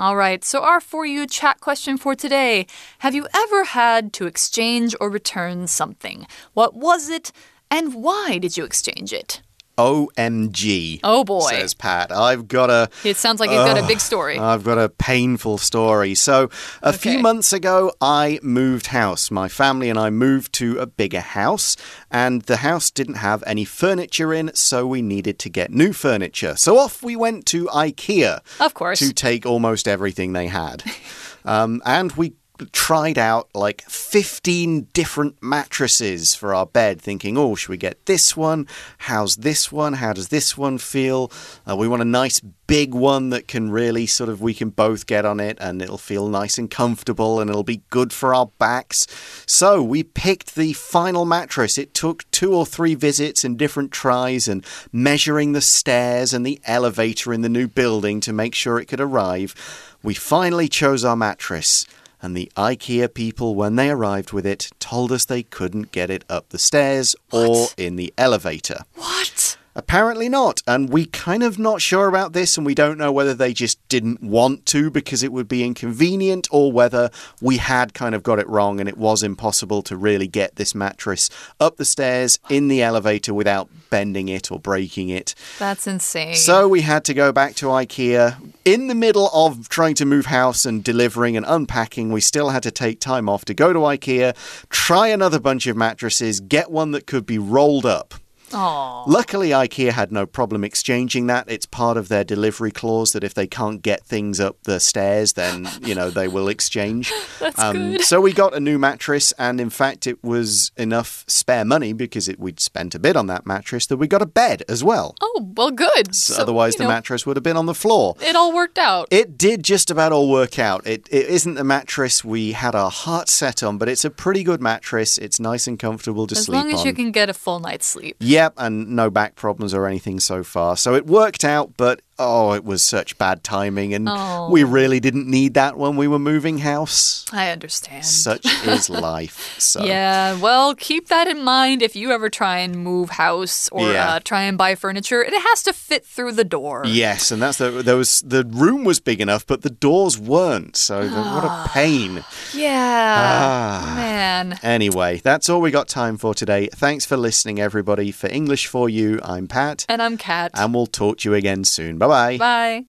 All 0.00 0.16
right. 0.16 0.42
So 0.42 0.62
our 0.62 0.80
for 0.80 1.04
you 1.04 1.26
chat 1.26 1.60
question 1.60 1.98
for 1.98 2.14
today. 2.14 2.66
Have 3.00 3.14
you 3.14 3.28
ever 3.34 3.64
had 3.64 4.14
to 4.14 4.26
exchange 4.26 4.96
or 4.98 5.10
return 5.10 5.66
something? 5.66 6.26
What 6.54 6.74
was 6.74 7.10
it 7.10 7.32
and 7.70 7.92
why 7.92 8.38
did 8.38 8.56
you 8.56 8.64
exchange 8.64 9.12
it? 9.12 9.42
OMG. 9.80 11.00
Oh, 11.02 11.24
boy. 11.24 11.48
Says 11.50 11.74
Pat. 11.74 12.12
I've 12.12 12.48
got 12.48 12.70
a. 12.70 12.88
It 13.04 13.16
sounds 13.16 13.40
like 13.40 13.50
you've 13.50 13.64
got 13.66 13.78
a 13.78 13.86
big 13.86 14.00
story. 14.00 14.38
I've 14.38 14.64
got 14.64 14.78
a 14.78 14.88
painful 14.88 15.58
story. 15.58 16.14
So, 16.14 16.50
a 16.82 16.92
few 16.92 17.18
months 17.18 17.52
ago, 17.52 17.92
I 18.00 18.38
moved 18.42 18.88
house. 18.88 19.30
My 19.30 19.48
family 19.48 19.88
and 19.88 19.98
I 19.98 20.10
moved 20.10 20.52
to 20.54 20.78
a 20.78 20.86
bigger 20.86 21.20
house, 21.20 21.76
and 22.10 22.42
the 22.42 22.58
house 22.58 22.90
didn't 22.90 23.14
have 23.16 23.42
any 23.46 23.64
furniture 23.64 24.32
in, 24.34 24.54
so 24.54 24.86
we 24.86 25.02
needed 25.02 25.38
to 25.40 25.48
get 25.48 25.70
new 25.70 25.92
furniture. 25.92 26.56
So, 26.56 26.78
off 26.78 27.02
we 27.02 27.16
went 27.16 27.46
to 27.46 27.66
IKEA 27.66 28.40
Of 28.60 28.74
course. 28.74 28.98
to 28.98 29.12
take 29.12 29.46
almost 29.46 29.88
everything 29.88 30.32
they 30.32 30.48
had. 30.48 30.82
um, 31.44 31.80
and 31.84 32.12
we 32.12 32.34
tried 32.72 33.18
out 33.18 33.48
like 33.54 33.82
15 33.82 34.88
different 34.92 35.42
mattresses 35.42 36.34
for 36.34 36.54
our 36.54 36.66
bed, 36.66 37.00
thinking, 37.00 37.36
oh, 37.36 37.54
should 37.54 37.70
we 37.70 37.76
get 37.76 38.06
this 38.06 38.36
one? 38.36 38.66
How's 38.98 39.36
this 39.36 39.70
one? 39.70 39.94
How 39.94 40.12
does 40.12 40.28
this 40.28 40.56
one 40.56 40.78
feel? 40.78 41.30
Uh, 41.68 41.76
we 41.76 41.88
want 41.88 42.02
a 42.02 42.06
nice 42.06 42.40
big 42.66 42.94
one 42.94 43.30
that 43.30 43.48
can 43.48 43.70
really 43.70 44.06
sort 44.06 44.28
of, 44.28 44.40
we 44.40 44.54
can 44.54 44.70
both 44.70 45.06
get 45.06 45.24
on 45.24 45.40
it 45.40 45.58
and 45.60 45.82
it'll 45.82 45.98
feel 45.98 46.28
nice 46.28 46.56
and 46.56 46.70
comfortable 46.70 47.40
and 47.40 47.50
it'll 47.50 47.64
be 47.64 47.82
good 47.90 48.12
for 48.12 48.34
our 48.34 48.46
backs. 48.58 49.06
So 49.44 49.82
we 49.82 50.02
picked 50.02 50.54
the 50.54 50.72
final 50.74 51.24
mattress. 51.24 51.78
It 51.78 51.94
took 51.94 52.30
two 52.30 52.54
or 52.54 52.64
three 52.64 52.94
visits 52.94 53.44
and 53.44 53.58
different 53.58 53.90
tries 53.90 54.46
and 54.46 54.64
measuring 54.92 55.52
the 55.52 55.60
stairs 55.60 56.32
and 56.32 56.46
the 56.46 56.60
elevator 56.64 57.32
in 57.32 57.42
the 57.42 57.48
new 57.48 57.66
building 57.66 58.20
to 58.20 58.32
make 58.32 58.54
sure 58.54 58.78
it 58.78 58.86
could 58.86 59.00
arrive. 59.00 59.54
We 60.02 60.14
finally 60.14 60.68
chose 60.68 61.04
our 61.04 61.16
mattress. 61.16 61.86
And 62.22 62.36
the 62.36 62.50
IKEA 62.56 63.12
people, 63.12 63.54
when 63.54 63.76
they 63.76 63.90
arrived 63.90 64.32
with 64.32 64.46
it, 64.46 64.70
told 64.78 65.12
us 65.12 65.24
they 65.24 65.42
couldn't 65.42 65.92
get 65.92 66.10
it 66.10 66.24
up 66.28 66.50
the 66.50 66.58
stairs 66.58 67.16
or 67.32 67.68
in 67.76 67.96
the 67.96 68.12
elevator. 68.18 68.80
What? 68.94 69.56
Apparently 69.80 70.28
not. 70.28 70.62
And 70.66 70.90
we 70.90 71.06
kind 71.06 71.42
of 71.42 71.58
not 71.58 71.80
sure 71.80 72.06
about 72.06 72.34
this, 72.34 72.58
and 72.58 72.66
we 72.66 72.74
don't 72.74 72.98
know 72.98 73.10
whether 73.10 73.32
they 73.32 73.54
just 73.54 73.78
didn't 73.88 74.22
want 74.22 74.66
to 74.66 74.90
because 74.90 75.22
it 75.22 75.32
would 75.32 75.48
be 75.48 75.64
inconvenient 75.64 76.46
or 76.50 76.70
whether 76.70 77.08
we 77.40 77.56
had 77.56 77.94
kind 77.94 78.14
of 78.14 78.22
got 78.22 78.38
it 78.38 78.46
wrong 78.46 78.78
and 78.78 78.90
it 78.90 78.98
was 78.98 79.22
impossible 79.22 79.80
to 79.84 79.96
really 79.96 80.28
get 80.28 80.56
this 80.56 80.74
mattress 80.74 81.30
up 81.58 81.78
the 81.78 81.86
stairs 81.86 82.38
in 82.50 82.68
the 82.68 82.82
elevator 82.82 83.32
without 83.32 83.70
bending 83.88 84.28
it 84.28 84.52
or 84.52 84.58
breaking 84.60 85.08
it. 85.08 85.34
That's 85.58 85.86
insane. 85.86 86.34
So 86.34 86.68
we 86.68 86.82
had 86.82 87.02
to 87.06 87.14
go 87.14 87.32
back 87.32 87.54
to 87.56 87.66
IKEA. 87.66 88.36
In 88.66 88.88
the 88.88 88.94
middle 88.94 89.30
of 89.32 89.70
trying 89.70 89.94
to 89.94 90.04
move 90.04 90.26
house 90.26 90.66
and 90.66 90.84
delivering 90.84 91.38
and 91.38 91.46
unpacking, 91.48 92.12
we 92.12 92.20
still 92.20 92.50
had 92.50 92.62
to 92.64 92.70
take 92.70 93.00
time 93.00 93.30
off 93.30 93.46
to 93.46 93.54
go 93.54 93.72
to 93.72 93.78
IKEA, 93.78 94.36
try 94.68 95.08
another 95.08 95.40
bunch 95.40 95.66
of 95.66 95.74
mattresses, 95.74 96.38
get 96.40 96.70
one 96.70 96.90
that 96.90 97.06
could 97.06 97.24
be 97.24 97.38
rolled 97.38 97.86
up. 97.86 98.12
Aw. 98.52 99.04
Luckily, 99.06 99.50
IKEA 99.50 99.90
had 99.92 100.12
no 100.12 100.26
problem 100.26 100.64
exchanging 100.64 101.26
that. 101.28 101.48
It's 101.50 101.66
part 101.66 101.96
of 101.96 102.08
their 102.08 102.24
delivery 102.24 102.70
clause 102.70 103.12
that 103.12 103.24
if 103.24 103.34
they 103.34 103.46
can't 103.46 103.82
get 103.82 104.04
things 104.04 104.40
up 104.40 104.62
the 104.64 104.80
stairs, 104.80 105.34
then, 105.34 105.68
you 105.82 105.94
know, 105.94 106.10
they 106.10 106.28
will 106.28 106.48
exchange. 106.48 107.12
That's 107.40 107.58
Um, 107.58 107.92
good. 107.92 108.02
so 108.02 108.20
we 108.20 108.32
got 108.32 108.54
a 108.54 108.60
new 108.60 108.78
mattress, 108.78 109.32
and 109.38 109.60
in 109.60 109.70
fact, 109.70 110.06
it 110.06 110.22
was 110.24 110.72
enough 110.76 111.24
spare 111.28 111.64
money 111.64 111.92
because 111.92 112.28
it, 112.28 112.38
we'd 112.38 112.60
spent 112.60 112.94
a 112.94 112.98
bit 112.98 113.16
on 113.16 113.26
that 113.28 113.46
mattress 113.46 113.86
that 113.86 113.96
we 113.96 114.06
got 114.06 114.22
a 114.22 114.26
bed 114.26 114.62
as 114.68 114.82
well. 114.84 115.14
Oh, 115.20 115.52
well, 115.56 115.70
good. 115.70 116.14
So 116.14 116.34
So, 116.34 116.42
otherwise, 116.42 116.76
the 116.76 116.84
know, 116.84 116.88
mattress 116.90 117.26
would 117.26 117.36
have 117.36 117.42
been 117.44 117.56
on 117.56 117.66
the 117.66 117.74
floor. 117.74 118.16
It 118.20 118.36
all 118.36 118.54
worked 118.54 118.78
out. 118.78 119.08
It 119.10 119.36
did 119.38 119.62
just 119.62 119.90
about 119.90 120.12
all 120.12 120.30
work 120.30 120.58
out. 120.58 120.86
It, 120.86 121.06
it 121.10 121.26
isn't 121.28 121.54
the 121.54 121.64
mattress 121.64 122.24
we 122.24 122.52
had 122.52 122.74
our 122.74 122.90
heart 122.90 123.28
set 123.28 123.62
on, 123.62 123.78
but 123.78 123.88
it's 123.88 124.04
a 124.04 124.10
pretty 124.10 124.42
good 124.42 124.60
mattress. 124.60 125.18
It's 125.18 125.38
nice 125.40 125.66
and 125.66 125.78
comfortable 125.78 126.26
to 126.26 126.34
sleep. 126.34 126.56
as 126.58 126.64
long 126.64 126.72
as 126.72 126.80
on. 126.80 126.86
you 126.86 126.92
can 126.94 127.10
get 127.12 127.28
a 127.28 127.34
full 127.34 127.60
night's 127.60 127.86
sleep. 127.86 128.16
Yep, 128.40 128.54
and 128.56 128.96
no 128.96 129.10
back 129.10 129.34
problems 129.34 129.74
or 129.74 129.86
anything 129.86 130.18
so 130.18 130.42
far. 130.42 130.74
So 130.74 130.94
it 130.94 131.04
worked 131.04 131.44
out, 131.44 131.76
but 131.76 132.00
oh, 132.20 132.52
it 132.52 132.64
was 132.64 132.82
such 132.82 133.16
bad 133.18 133.42
timing, 133.42 133.94
and 133.94 134.06
Oh. 134.08 134.48
we 134.50 134.62
really 134.62 135.00
didn't 135.00 135.26
need 135.26 135.54
that 135.54 135.76
when 135.78 135.96
we 135.96 136.06
were 136.06 136.18
moving 136.18 136.58
house. 136.58 137.24
I 137.32 137.50
understand. 137.50 138.04
Such 138.04 138.44
is 138.66 138.90
life. 138.90 139.56
So 139.58 139.82
Yeah, 139.84 140.38
well, 140.38 140.74
keep 140.74 141.08
that 141.08 141.26
in 141.26 141.42
mind 141.42 141.80
if 141.82 141.96
you 141.96 142.12
ever 142.12 142.28
try 142.28 142.58
and 142.58 142.76
move 142.76 143.10
house 143.10 143.68
or 143.72 143.90
Yeah. 143.92 144.14
uh, 144.14 144.20
try 144.20 144.42
and 144.42 144.58
buy 144.58 144.74
furniture. 144.74 145.22
It 145.22 145.32
has 145.32 145.62
to 145.64 145.72
fit 145.72 146.04
through 146.04 146.32
the 146.32 146.44
door. 146.44 146.82
Yes, 146.86 147.30
and 147.30 147.40
that's 147.40 147.58
the 147.58 147.70
there 147.70 147.96
was 147.96 148.20
the 148.20 148.44
room 148.44 148.84
was 148.84 149.00
big 149.00 149.20
enough, 149.20 149.46
but 149.46 149.62
the 149.62 149.70
doors 149.70 150.18
weren't. 150.18 150.76
So 150.76 151.08
the, 151.08 151.22
what 151.22 151.44
a 151.44 151.68
pain. 151.68 152.22
Yeah. 152.54 153.16
Ah. 153.32 153.92
Man. 153.96 154.58
Anyway, 154.62 155.20
that's 155.24 155.48
all 155.48 155.60
we 155.60 155.70
got 155.70 155.88
time 155.88 156.16
for 156.18 156.34
today. 156.34 156.68
Thanks 156.74 157.06
for 157.06 157.16
listening, 157.16 157.58
everybody. 157.60 158.10
For 158.10 158.28
English 158.28 158.66
for 158.66 158.88
You, 158.88 159.20
I'm 159.24 159.46
Pat, 159.48 159.86
And 159.88 160.02
I'm 160.02 160.16
Kat. 160.18 160.50
and 160.54 160.74
we'll 160.74 160.86
talk 160.86 161.18
to 161.18 161.30
you 161.30 161.34
again 161.34 161.64
soon. 161.64 161.96
Bye 161.98 162.06
bye. 162.10 162.36
Bye. 162.38 162.84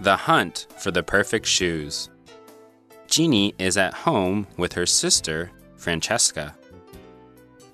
The 0.00 0.16
hunt 0.16 0.66
for 0.78 0.90
the 0.90 1.02
perfect 1.02 1.46
shoes. 1.46 2.08
Jeannie 3.06 3.54
is 3.58 3.76
at 3.76 3.94
home 3.94 4.46
with 4.56 4.72
her 4.72 4.86
sister, 4.86 5.50
Francesca. 5.76 6.54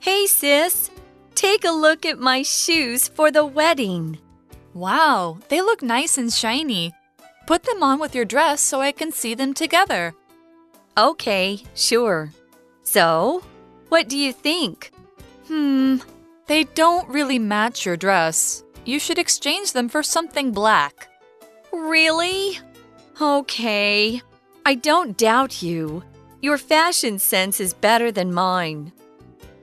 Hey, 0.01 0.27
sis. 0.27 0.91
Take 1.35 1.65
a 1.65 1.71
look 1.71 2.05
at 2.05 2.19
my 2.19 2.43
shoes 2.43 3.09
for 3.09 3.31
the 3.31 3.45
wedding. 3.45 4.19
Wow, 4.75 5.39
they 5.49 5.61
look 5.61 5.83
nice 5.83 6.19
and 6.19 6.33
shiny. 6.33 6.93
Put 7.47 7.63
them 7.63 7.83
on 7.83 7.99
with 7.99 8.15
your 8.15 8.25
dress 8.25 8.61
so 8.61 8.81
I 8.81 8.93
can 8.93 9.13
see 9.13 9.35
them 9.35 9.55
together. 9.55 10.15
Okay, 10.97 11.63
sure. 11.75 12.33
So, 12.83 13.43
what 13.89 14.09
do 14.09 14.19
you 14.19 14.33
think? 14.33 14.91
Hmm, 15.47 15.99
they 16.47 16.65
don't 16.65 17.09
really 17.09 17.39
match 17.39 17.87
your 17.87 17.97
dress. 17.97 18.65
You 18.89 18.99
should 18.99 19.19
exchange 19.19 19.73
them 19.73 19.91
for 19.91 20.03
something 20.03 20.51
black. 20.51 21.11
Really? 21.75 22.59
Okay. 23.21 24.23
I 24.65 24.75
don't 24.77 25.15
doubt 25.15 25.61
you. 25.61 26.03
Your 26.41 26.57
fashion 26.57 27.19
sense 27.19 27.61
is 27.61 27.75
better 27.75 28.11
than 28.11 28.33
mine. 28.33 28.93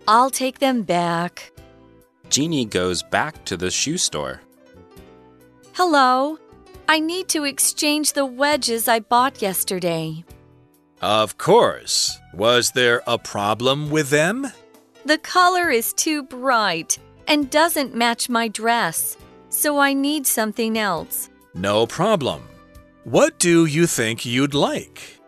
I'll 0.07 0.29
take 0.29 0.59
them 0.59 0.83
back. 0.83 1.51
Jeannie 2.29 2.65
goes 2.65 3.01
back 3.01 3.43
to 3.45 3.57
the 3.57 3.71
shoe 3.71 3.97
store. 3.97 4.41
Hello. 5.73 6.37
I 6.87 6.99
need 6.99 7.27
to 7.29 7.45
exchange 7.45 8.13
the 8.13 8.27
wedges 8.27 8.87
I 8.87 8.99
bought 8.99 9.41
yesterday. 9.41 10.23
Of 11.01 11.39
course. 11.39 12.15
Was 12.31 12.73
there 12.73 13.01
a 13.07 13.17
problem 13.17 13.89
with 13.89 14.11
them? 14.11 14.51
The 15.03 15.17
color 15.17 15.71
is 15.71 15.93
too 15.93 16.21
bright 16.21 16.99
and 17.27 17.49
doesn't 17.49 17.95
match 17.95 18.29
my 18.29 18.47
dress, 18.47 19.17
so 19.49 19.77
I 19.79 19.93
need 19.93 20.27
something 20.27 20.77
else. 20.77 21.29
No 21.53 21.87
problem. 21.87 22.41
What 23.03 23.39
do 23.39 23.65
you 23.65 23.87
think 23.87 24.25
you'd 24.25 24.53
like? 24.53 25.19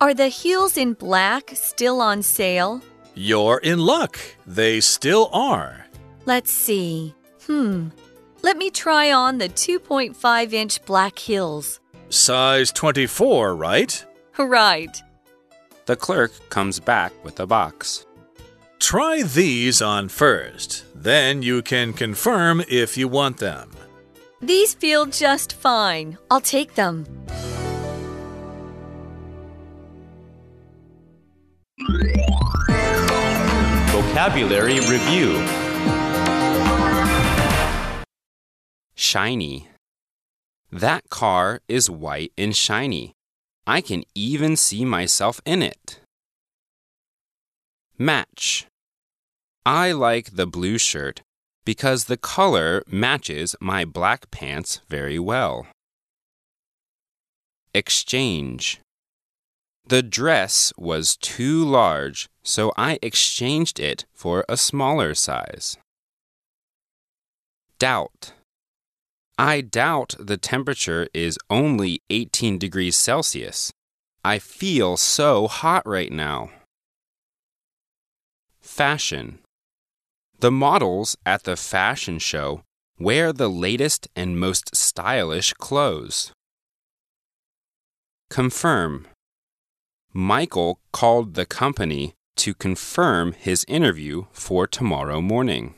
Are 0.00 0.14
the 0.14 0.28
heels 0.28 0.76
in 0.76 0.94
black 0.94 1.50
still 1.54 2.00
on 2.00 2.22
sale? 2.22 2.82
You're 3.14 3.58
in 3.58 3.78
luck. 3.78 4.18
They 4.46 4.80
still 4.80 5.30
are. 5.32 5.86
Let's 6.26 6.50
see. 6.50 7.14
Hmm. 7.46 7.88
Let 8.42 8.56
me 8.56 8.70
try 8.70 9.12
on 9.12 9.38
the 9.38 9.48
2.5 9.48 10.52
inch 10.52 10.84
black 10.84 11.18
heels. 11.18 11.80
Size 12.08 12.72
24, 12.72 13.54
right? 13.56 14.04
Right. 14.38 15.02
The 15.86 15.96
clerk 15.96 16.32
comes 16.50 16.80
back 16.80 17.12
with 17.24 17.40
a 17.40 17.46
box. 17.46 18.06
Try 18.84 19.22
these 19.22 19.80
on 19.80 20.10
first. 20.10 20.84
Then 20.94 21.40
you 21.40 21.62
can 21.62 21.94
confirm 21.94 22.62
if 22.68 22.98
you 22.98 23.08
want 23.08 23.38
them. 23.38 23.70
These 24.42 24.74
feel 24.74 25.06
just 25.06 25.54
fine. 25.54 26.18
I'll 26.30 26.42
take 26.42 26.74
them. 26.74 27.06
Vocabulary 33.88 34.80
Review 34.80 35.42
Shiny. 38.94 39.68
That 40.70 41.08
car 41.08 41.62
is 41.68 41.88
white 41.88 42.32
and 42.36 42.54
shiny. 42.54 43.14
I 43.66 43.80
can 43.80 44.04
even 44.14 44.56
see 44.56 44.84
myself 44.84 45.40
in 45.46 45.62
it. 45.62 46.00
Match. 47.96 48.66
I 49.66 49.92
like 49.92 50.36
the 50.36 50.46
blue 50.46 50.76
shirt 50.76 51.22
because 51.64 52.04
the 52.04 52.18
color 52.18 52.82
matches 52.86 53.56
my 53.60 53.86
black 53.86 54.30
pants 54.30 54.82
very 54.88 55.18
well. 55.18 55.66
Exchange. 57.72 58.80
The 59.86 60.02
dress 60.02 60.72
was 60.76 61.16
too 61.16 61.64
large, 61.64 62.28
so 62.42 62.72
I 62.76 62.98
exchanged 63.02 63.80
it 63.80 64.04
for 64.12 64.44
a 64.48 64.56
smaller 64.56 65.14
size. 65.14 65.78
Doubt. 67.78 68.32
I 69.38 69.62
doubt 69.62 70.14
the 70.18 70.36
temperature 70.36 71.08
is 71.12 71.38
only 71.50 72.00
18 72.10 72.58
degrees 72.58 72.96
Celsius. 72.96 73.72
I 74.22 74.38
feel 74.38 74.96
so 74.96 75.48
hot 75.48 75.86
right 75.86 76.12
now. 76.12 76.50
Fashion. 78.60 79.40
The 80.44 80.50
models 80.50 81.16
at 81.24 81.44
the 81.44 81.56
fashion 81.56 82.18
show 82.18 82.64
wear 82.98 83.32
the 83.32 83.48
latest 83.48 84.08
and 84.14 84.38
most 84.38 84.76
stylish 84.76 85.54
clothes. 85.54 86.32
Confirm. 88.28 89.06
Michael 90.12 90.80
called 90.92 91.32
the 91.32 91.46
company 91.46 92.12
to 92.36 92.52
confirm 92.52 93.32
his 93.32 93.64
interview 93.68 94.26
for 94.32 94.66
tomorrow 94.66 95.22
morning. 95.22 95.76